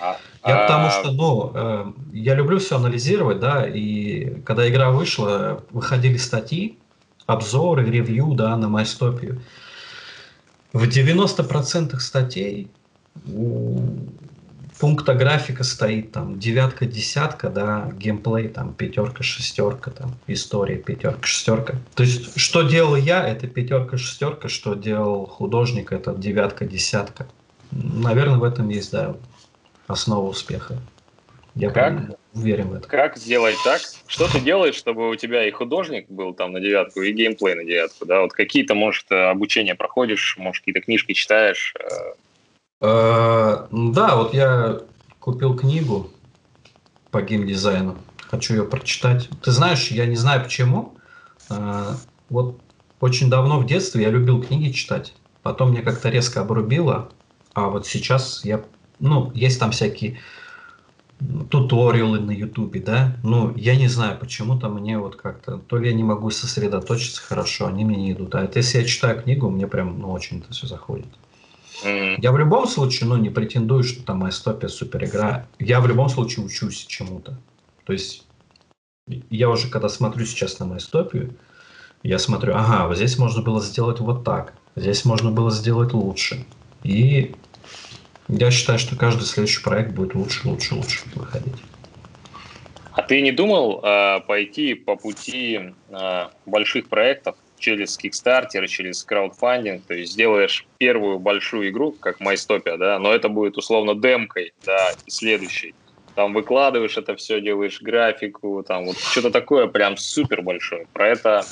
[0.00, 0.16] А-
[0.46, 5.64] Я а, потому что, ну, э, я люблю все анализировать, да, и когда игра вышла,
[5.70, 6.78] выходили статьи,
[7.26, 9.40] обзоры, ревью, да, на MyStopию.
[10.72, 12.70] В 90% статей
[13.26, 13.80] у
[14.78, 21.74] пункта графика стоит там девятка, десятка, да, геймплей там пятерка, шестерка, там история пятерка, шестерка.
[21.94, 27.28] То есть, что делал я, это пятерка, шестерка, что делал художник, это девятка, десятка.
[27.70, 29.16] Наверное, в этом есть, да,
[29.86, 30.78] основа успеха.
[31.54, 31.74] Я Как?
[31.74, 32.90] прям уверен в этом.
[32.90, 33.80] Как сделать так?
[34.06, 37.64] Что ты делаешь, чтобы у тебя и художник был там на девятку, и геймплей на
[37.64, 38.06] девятку?
[38.06, 41.74] Да, вот какие-то, может, э, обучения проходишь, может, какие-то книжки читаешь.
[41.78, 42.14] э,
[42.82, 44.80] Э, Да, вот я
[45.20, 46.10] купил книгу
[47.10, 47.96] по геймдизайну.
[48.28, 49.28] Хочу ее прочитать.
[49.42, 50.94] Ты знаешь, я не знаю почему.
[52.28, 52.58] Вот
[52.98, 55.12] очень давно в детстве я любил книги читать.
[55.42, 57.12] Потом мне как-то резко обрубило.
[57.54, 58.64] А вот сейчас я...
[58.98, 60.18] Ну, есть там всякие
[61.50, 65.94] туториалы на ютубе, да, ну, я не знаю, почему-то мне вот как-то, то ли я
[65.94, 69.66] не могу сосредоточиться хорошо, они мне не идут, а это если я читаю книгу, мне
[69.66, 71.06] прям, ну, очень это все заходит.
[71.84, 72.16] Mm.
[72.18, 76.08] Я в любом случае, ну, не претендую, что там Айстопия супер игра, я в любом
[76.08, 77.38] случае учусь чему-то,
[77.84, 78.26] то есть
[79.30, 81.34] я уже когда смотрю сейчас на Майстопию,
[82.02, 86.44] я смотрю, ага, вот здесь можно было сделать вот так, здесь можно было сделать лучше.
[86.82, 87.34] И
[88.32, 91.54] я считаю, что каждый следующий проект будет лучше, лучше, лучше выходить.
[92.92, 99.84] А ты не думал э, пойти по пути э, больших проектов через Kickstarter, через краудфандинг,
[99.86, 104.92] то есть сделаешь первую большую игру, как MyStopia, да, но это будет условно демкой, да,
[105.06, 105.74] следующей.
[106.14, 110.86] Там выкладываешь это все, делаешь графику, там вот что-то такое прям супер большое.
[110.92, 111.46] Про это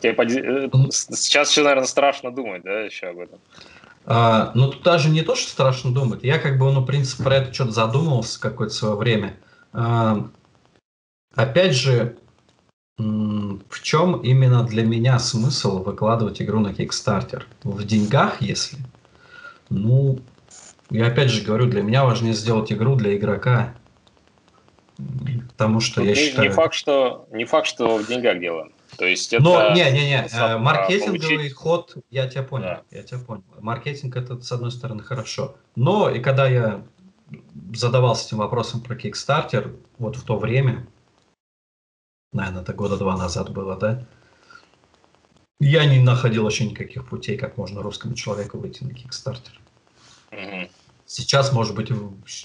[0.00, 0.30] тебе под...
[0.30, 3.38] Э, сейчас еще, наверное, страшно думать, да, еще об этом.
[4.12, 6.24] А, ну, тут даже не то, что страшно думать.
[6.24, 9.36] Я как бы, ну, в принципе, про это что-то задумывался какое-то свое время.
[9.72, 10.28] А,
[11.36, 12.16] опять же,
[12.98, 17.44] в чем именно для меня смысл выкладывать игру на Kickstarter?
[17.62, 18.78] В деньгах, если?
[19.68, 20.18] Ну,
[20.90, 23.74] я опять же говорю, для меня важнее сделать игру для игрока.
[25.52, 26.48] Потому что ну, я не, считаю...
[26.48, 28.70] Не факт, что, не факт, что в деньгах дело.
[29.00, 29.42] То есть это...
[29.42, 31.54] Но, не-не-не, э, маркетинговый получить...
[31.54, 32.82] ход, я тебя понял, да.
[32.90, 33.42] я тебя понял.
[33.58, 35.56] Маркетинг это, с одной стороны, хорошо.
[35.74, 36.84] Но и когда я
[37.72, 40.86] задавался этим вопросом про Kickstarter, вот в то время,
[42.34, 44.06] наверное, это года два назад было, да,
[45.60, 49.48] я не находил вообще никаких путей, как можно русскому человеку выйти на Kickstarter.
[50.30, 50.70] Угу.
[51.06, 51.90] Сейчас, может быть,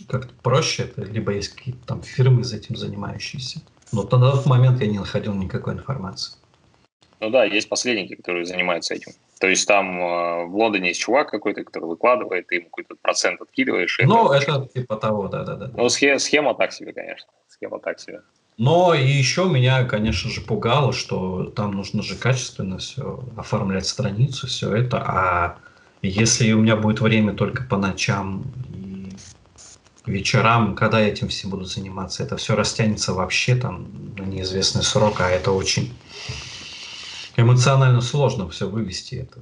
[0.07, 3.61] как-то проще, это, либо есть какие-то там фирмы за этим занимающиеся.
[3.91, 6.35] Но на тот момент я не находил никакой информации.
[7.19, 9.13] Ну да, есть посредники, которые занимаются этим.
[9.39, 13.41] То есть там э, в Лондоне есть чувак какой-то, который выкладывает, ты ему какой-то процент
[13.41, 13.99] откидываешь.
[14.03, 15.71] Ну, это, это типа того, да-да-да.
[15.75, 17.27] Ну, схема, схема так себе, конечно.
[17.47, 18.21] Схема так себе.
[18.57, 24.47] Но и еще меня, конечно же, пугало, что там нужно же качественно все оформлять страницу,
[24.47, 25.03] все это.
[25.05, 25.57] А
[26.01, 28.43] если у меня будет время только по ночам
[30.05, 33.87] вечерам, когда я этим всем буду заниматься, это все растянется вообще там
[34.17, 35.93] на неизвестный срок, а это очень
[37.37, 39.39] эмоционально сложно все вывести это.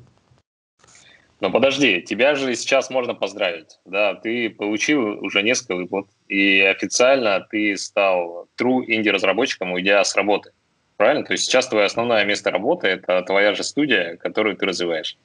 [1.43, 3.79] Но подожди, тебя же сейчас можно поздравить.
[3.85, 10.51] Да, ты получил уже несколько выплат, и официально ты стал true инди-разработчиком, уйдя с работы.
[10.95, 11.25] Правильно?
[11.25, 15.17] То есть сейчас твое основное место работы– это твоя же студия, которую ты развиваешь.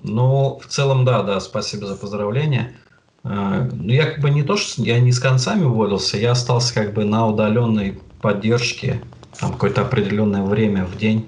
[0.00, 2.76] Ну, в целом, да, да, спасибо за поздравление.
[3.24, 6.72] А, ну, я как бы не то, что я не с концами уволился, я остался
[6.72, 9.02] как бы на удаленной поддержке,
[9.40, 11.26] там какое-то определенное время в день.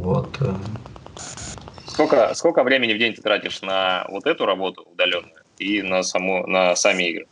[0.00, 0.36] Вот.
[0.40, 0.54] Э.
[1.86, 6.46] Сколько, сколько времени в день ты тратишь на вот эту работу удаленную и на, саму,
[6.46, 7.26] на сами игры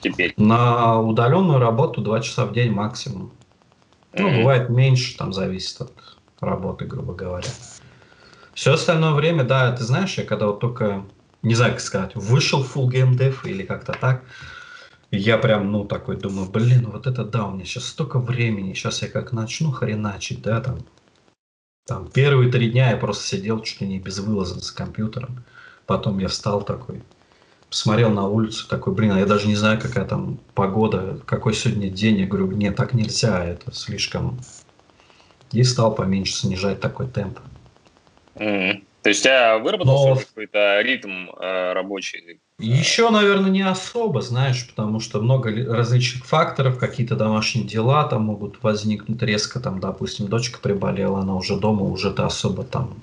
[0.00, 0.34] теперь?
[0.36, 3.32] На удаленную работу два часа в день максимум.
[4.12, 4.22] Mm-hmm.
[4.22, 5.92] Ну, бывает меньше, там зависит от
[6.40, 7.48] работы, грубо говоря.
[8.54, 11.04] Все остальное время, да, ты знаешь, я когда вот только
[11.42, 14.24] не знаю, как сказать, вышел full game dev или как-то так.
[15.12, 19.02] Я прям, ну, такой думаю, блин, вот это да, у меня сейчас столько времени, сейчас
[19.02, 20.80] я как начну хреначить, да, там,
[21.86, 25.44] там первые три дня я просто сидел чуть ли не без вылаза с компьютером.
[25.86, 27.02] Потом я встал такой,
[27.70, 31.88] посмотрел на улицу, такой, блин, а я даже не знаю, какая там погода, какой сегодня
[31.88, 32.18] день.
[32.18, 34.38] Я говорю, нет, так нельзя, это слишком...
[35.52, 37.38] И стал поменьше снижать такой темп.
[38.34, 38.85] Mm-hmm.
[39.06, 40.16] То есть у тебя выработался Но...
[40.16, 42.40] какой-то ритм э, рабочий?
[42.58, 48.64] Еще, наверное, не особо, знаешь, потому что много различных факторов, какие-то домашние дела там могут
[48.64, 52.94] возникнуть резко, там, допустим, дочка приболела, она уже дома, уже ты особо там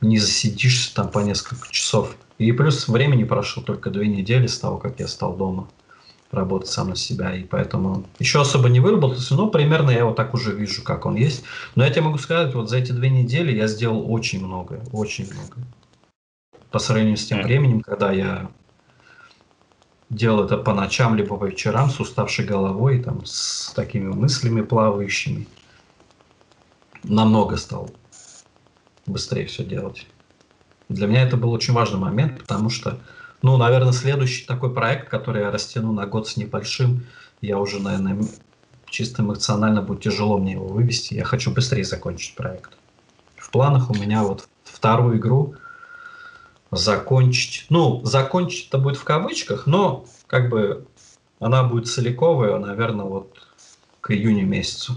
[0.00, 2.16] не засидишься там по несколько часов.
[2.38, 5.68] И плюс времени прошло только две недели с того, как я стал дома
[6.30, 10.34] работать сам на себя, и поэтому еще особо не выработался, но примерно я вот так
[10.34, 11.44] уже вижу, как он есть.
[11.74, 15.32] Но я тебе могу сказать, вот за эти две недели я сделал очень много, очень
[15.32, 15.56] много.
[16.70, 18.50] По сравнению с тем временем, когда я
[20.10, 25.46] делал это по ночам, либо по вечерам с уставшей головой, там, с такими мыслями плавающими,
[27.04, 27.90] намного стал
[29.06, 30.06] быстрее все делать.
[30.88, 32.98] Для меня это был очень важный момент, потому что
[33.42, 37.06] ну, наверное, следующий такой проект, который я растяну на год с небольшим,
[37.40, 38.18] я уже, наверное,
[38.86, 41.14] чисто эмоционально будет тяжело мне его вывести.
[41.14, 42.72] Я хочу быстрее закончить проект.
[43.36, 45.54] В планах у меня вот вторую игру
[46.70, 47.66] закончить.
[47.70, 50.86] Ну, закончить это будет в кавычках, но как бы
[51.38, 53.38] она будет целиковая, наверное, вот
[54.00, 54.94] к июню месяцу.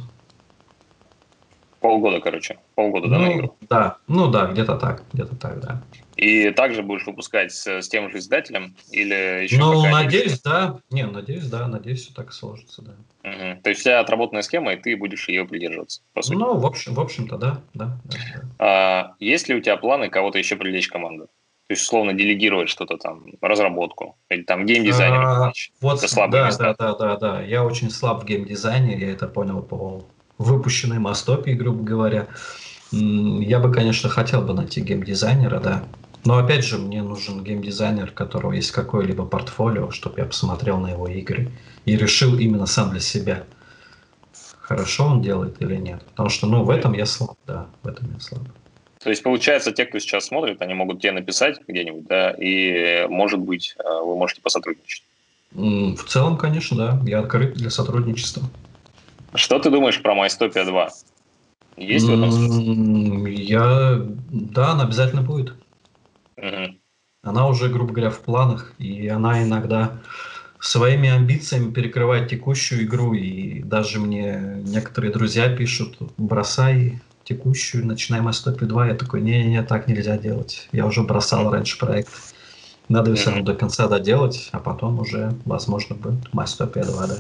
[1.80, 2.60] Полгода, короче.
[2.82, 3.58] Полгода, да, ну, на игру?
[3.70, 5.84] Да, ну да, где-то так, где-то так, да.
[6.16, 10.80] И также будешь выпускать с, с тем же издателем или еще Ну, надеюсь, да.
[10.90, 12.92] Не, надеюсь, да, надеюсь, все так сложится, да.
[13.24, 13.62] Угу.
[13.62, 16.40] То есть у тебя отработанная схема, и ты будешь ее придерживаться, по сути.
[16.40, 18.42] Ну, в общем, в общем-то, да, да, да, да.
[18.58, 21.26] А, есть ли у тебя планы кого-то еще привлечь в команду?
[21.68, 25.46] То есть, условно, делегировать что-то там, разработку, или там геймдизайнера.
[25.46, 26.76] А, вот, да, места.
[26.80, 27.42] да, да, да, да.
[27.44, 30.04] Я очень слаб в геймдизайне, я это понял по
[30.42, 32.20] выпущенной мастопе, грубо говоря.
[32.20, 32.28] М,
[32.92, 35.84] Я бы, конечно, хотел бы найти геймдизайнера, да.
[36.24, 40.92] Но опять же, мне нужен геймдизайнер, у которого есть какое-либо портфолио, чтобы я посмотрел на
[40.92, 41.52] его игры
[41.86, 43.44] и решил именно сам для себя,
[44.60, 46.04] хорошо он делает или нет.
[46.12, 48.44] Потому что, ну, в этом я слаб, да, в этом я слаб.
[49.04, 53.40] То есть, получается, те, кто сейчас смотрит, они могут тебе написать где-нибудь, да, и, может
[53.40, 55.04] быть, э, вы можете посотрудничать.
[55.52, 58.44] В целом, конечно, да, я открыт для сотрудничества.
[59.34, 60.90] Что ты думаешь про MyStopia 2?
[61.78, 64.02] Есть в этом Я...
[64.30, 65.54] Да, она обязательно будет.
[67.24, 70.02] Она уже, грубо говоря, в планах, и она иногда
[70.60, 78.66] своими амбициями перекрывает текущую игру, и даже мне некоторые друзья пишут, бросай текущую, начинаем S102.
[78.66, 78.88] 2.
[78.88, 80.68] Я такой, не-не-не, так нельзя делать.
[80.72, 82.10] Я уже бросал раньше проект.
[82.90, 87.18] Надо все равно до конца доделать, а потом уже, возможно, будет MyStopia 2, да.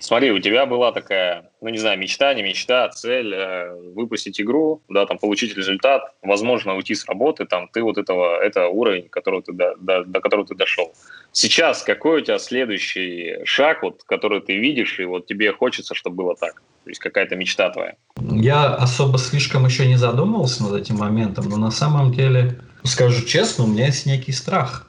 [0.00, 4.82] Смотри, у тебя была такая, ну не знаю, мечта, не мечта, цель э, выпустить игру,
[4.88, 9.42] да, там получить результат, возможно, уйти с работы, там ты вот этого, это уровень, которого
[9.42, 10.94] ты до, до, до которого ты дошел.
[11.32, 16.16] Сейчас какой у тебя следующий шаг, вот, который ты видишь, и вот тебе хочется, чтобы
[16.16, 16.62] было так?
[16.84, 17.96] То есть какая-то мечта твоя?
[18.20, 23.64] Я особо слишком еще не задумывался над этим моментом, но на самом деле, скажу честно,
[23.64, 24.87] у меня есть некий страх.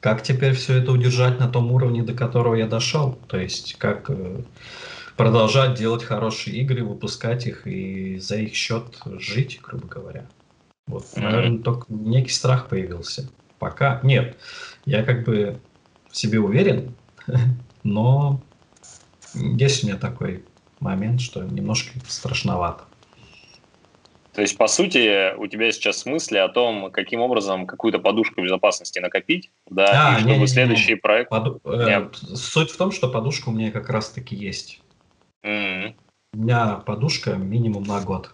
[0.00, 3.18] Как теперь все это удержать на том уровне, до которого я дошел?
[3.28, 4.42] То есть как э,
[5.16, 8.84] продолжать делать хорошие игры, выпускать их и за их счет
[9.18, 10.26] жить, грубо говоря.
[10.86, 11.24] Вот, Мгм.
[11.24, 13.28] наверное, только некий страх появился.
[13.58, 14.38] Пока нет.
[14.86, 15.60] Я как бы
[16.10, 16.94] в себе уверен,
[17.84, 18.40] но
[19.34, 20.44] есть у меня такой
[20.80, 22.84] момент, что немножко страшновато.
[24.40, 28.98] То есть, по сути, у тебя сейчас мысли о том, каким образом какую-то подушку безопасности
[28.98, 30.46] накопить, да, А, и чтобы не-не-не.
[30.46, 31.28] следующий проект...
[31.28, 34.80] Поду- э, Я- Суть в том, что подушка у меня как раз-таки есть.
[35.42, 35.94] М.
[36.32, 38.30] У меня подушка минимум на год.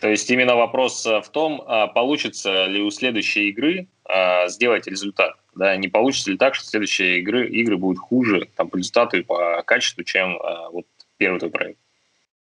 [0.00, 4.86] То есть именно вопрос э, в том, а, получится ли у следующей игры а, сделать
[4.86, 5.34] результат.
[5.56, 9.22] Да, не получится ли так, что следующие игры, игры будут хуже там, по результату и
[9.22, 10.86] по качеству, чем а, вот
[11.16, 11.80] первый твой проект.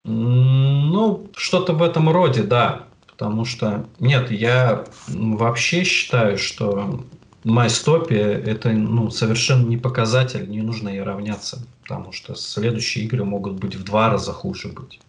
[0.06, 2.84] М, Ну, что-то в этом роде, да.
[3.08, 7.04] Потому что, нет, я вообще считаю, что
[7.44, 11.66] MyStopia это ну, совершенно не показатель, не нужно ей равняться.
[11.84, 15.00] Потому что следующие игры могут быть в два раза хуже быть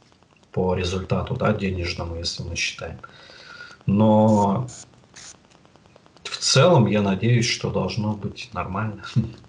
[0.53, 2.99] по результату, да, денежному, если мы считаем.
[3.85, 4.67] Но
[6.25, 9.03] в целом я надеюсь, что должно быть нормально.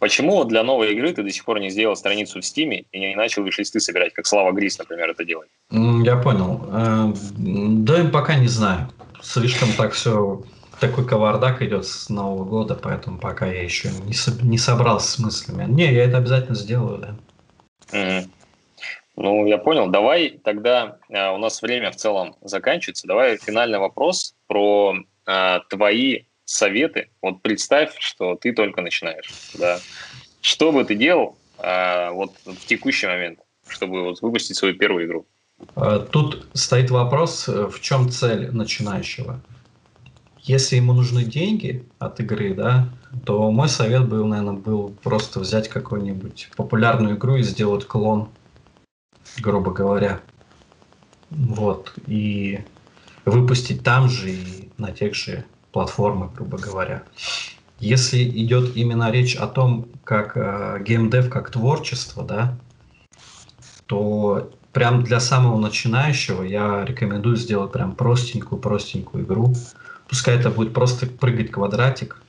[0.00, 2.98] Почему вот для новой игры ты до сих пор не сделал страницу в Стиме и
[2.98, 5.50] не начал виш-листы собирать, как Слава Грис, например, это делает?
[5.70, 6.64] Я понял.
[6.72, 8.90] Э, Да, пока не знаю.
[9.22, 10.42] Слишком так все,
[10.80, 15.18] такой кавардак идет с Нового года, поэтому пока я еще не, со- не собрался с
[15.18, 15.70] мыслями.
[15.70, 16.98] Не, я это обязательно сделаю,
[17.92, 18.24] да.
[19.16, 19.88] Ну, я понял.
[19.88, 23.06] Давай тогда, а, у нас время в целом заканчивается.
[23.06, 24.94] Давай финальный вопрос про
[25.26, 27.08] а, твои советы.
[27.22, 29.30] Вот представь, что ты только начинаешь.
[29.54, 29.78] Да.
[30.40, 33.38] Что бы ты делал а, вот в текущий момент,
[33.68, 35.26] чтобы вот выпустить свою первую игру?
[35.76, 39.40] Э, Тут стоит вопрос, э, в чем цель начинающего.
[40.40, 42.88] Если ему нужны деньги от игры, да,
[43.24, 48.28] то мой совет был, наверное, был просто взять какую-нибудь популярную игру и сделать клон,
[49.38, 50.20] грубо говоря.
[51.30, 51.92] Вот.
[52.06, 52.60] И
[53.24, 57.02] выпустить там же и на тех же платформах, грубо говоря.
[57.78, 62.58] Если идет именно речь о том, как э, геймдев, как творчество, да,
[63.86, 69.54] то прям для самого начинающего я рекомендую сделать прям простенькую, простенькую игру.
[70.08, 72.22] Пускай это будет просто прыгать квадратик,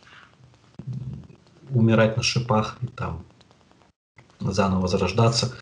[1.70, 3.24] умирать на шипах и там
[4.40, 5.54] заново возрождаться.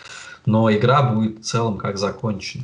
[0.46, 2.64] Но игра будет в целом как закончена.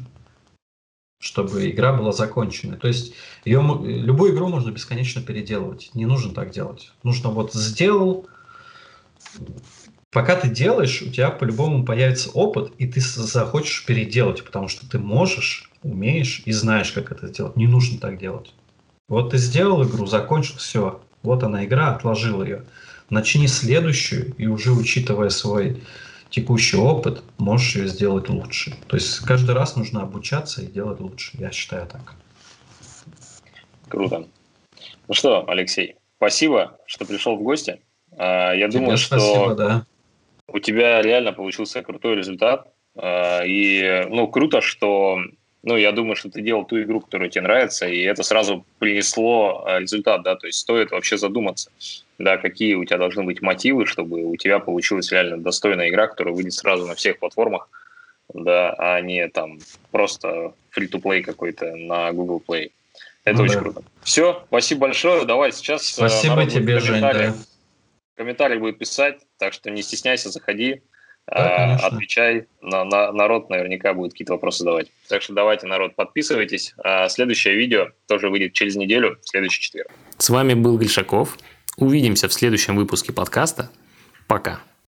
[1.25, 2.77] Чтобы игра была закончена.
[2.77, 3.15] То есть
[3.45, 5.89] ее, любую игру можно бесконечно переделывать.
[5.95, 6.91] Не нужно так делать.
[7.01, 8.27] Нужно вот сделал,
[10.11, 14.99] пока ты делаешь, у тебя по-любому появится опыт, и ты захочешь переделать, потому что ты
[14.99, 17.55] можешь, умеешь и знаешь, как это сделать.
[17.55, 18.53] Не нужно так делать.
[19.07, 21.01] Вот ты сделал игру, закончил, все.
[21.23, 22.65] Вот она игра, отложил ее.
[23.09, 25.81] начни следующую, и уже учитывая свой
[26.29, 28.75] текущий опыт, можешь ее сделать лучше.
[28.87, 31.37] То есть каждый раз нужно обучаться и делать лучше.
[31.39, 32.15] Я считаю так.
[33.87, 34.27] Круто.
[35.07, 37.81] Ну что, Алексей, спасибо, что пришел в гости.
[38.17, 39.85] А, я Тебе думаю, спасибо, что да.
[40.47, 42.67] у тебя реально получился крутой результат.
[42.95, 45.19] А, И, ну, круто, что,
[45.65, 49.63] ну, я думаю, что ты делал ту игру, которая тебе нравится, и это сразу принесло
[49.65, 51.71] а, результат, да, то есть стоит вообще задуматься,
[52.19, 56.35] да, какие у тебя должны быть мотивы, чтобы у тебя получилась реально достойная игра, которая
[56.35, 57.67] выйдет сразу на всех платформах,
[58.31, 59.57] да, а не там
[59.89, 62.71] просто free-to-play какой-то на Google Play.
[63.23, 63.59] Это Ну очень да.
[63.61, 63.83] круто.
[64.03, 65.25] Все, спасибо большое.
[65.25, 67.33] Давай сейчас э, Спасибо тебе, Жень, да.
[68.15, 70.83] комментарий будет писать, так что не стесняйся, заходи,
[71.27, 71.87] Да, конечно.
[71.87, 72.45] отвечай.
[72.61, 74.87] На, на- народ наверняка будет какие-то вопросы задавать.
[75.09, 76.73] Так что давайте, народ, подписывайтесь.
[76.83, 79.89] А следующее видео тоже выйдет через неделю, в следующий четверг.
[80.17, 81.37] С вами был Гришаков.
[81.77, 83.69] Увидимся в следующем выпуске подкаста.
[84.27, 84.59] Пока.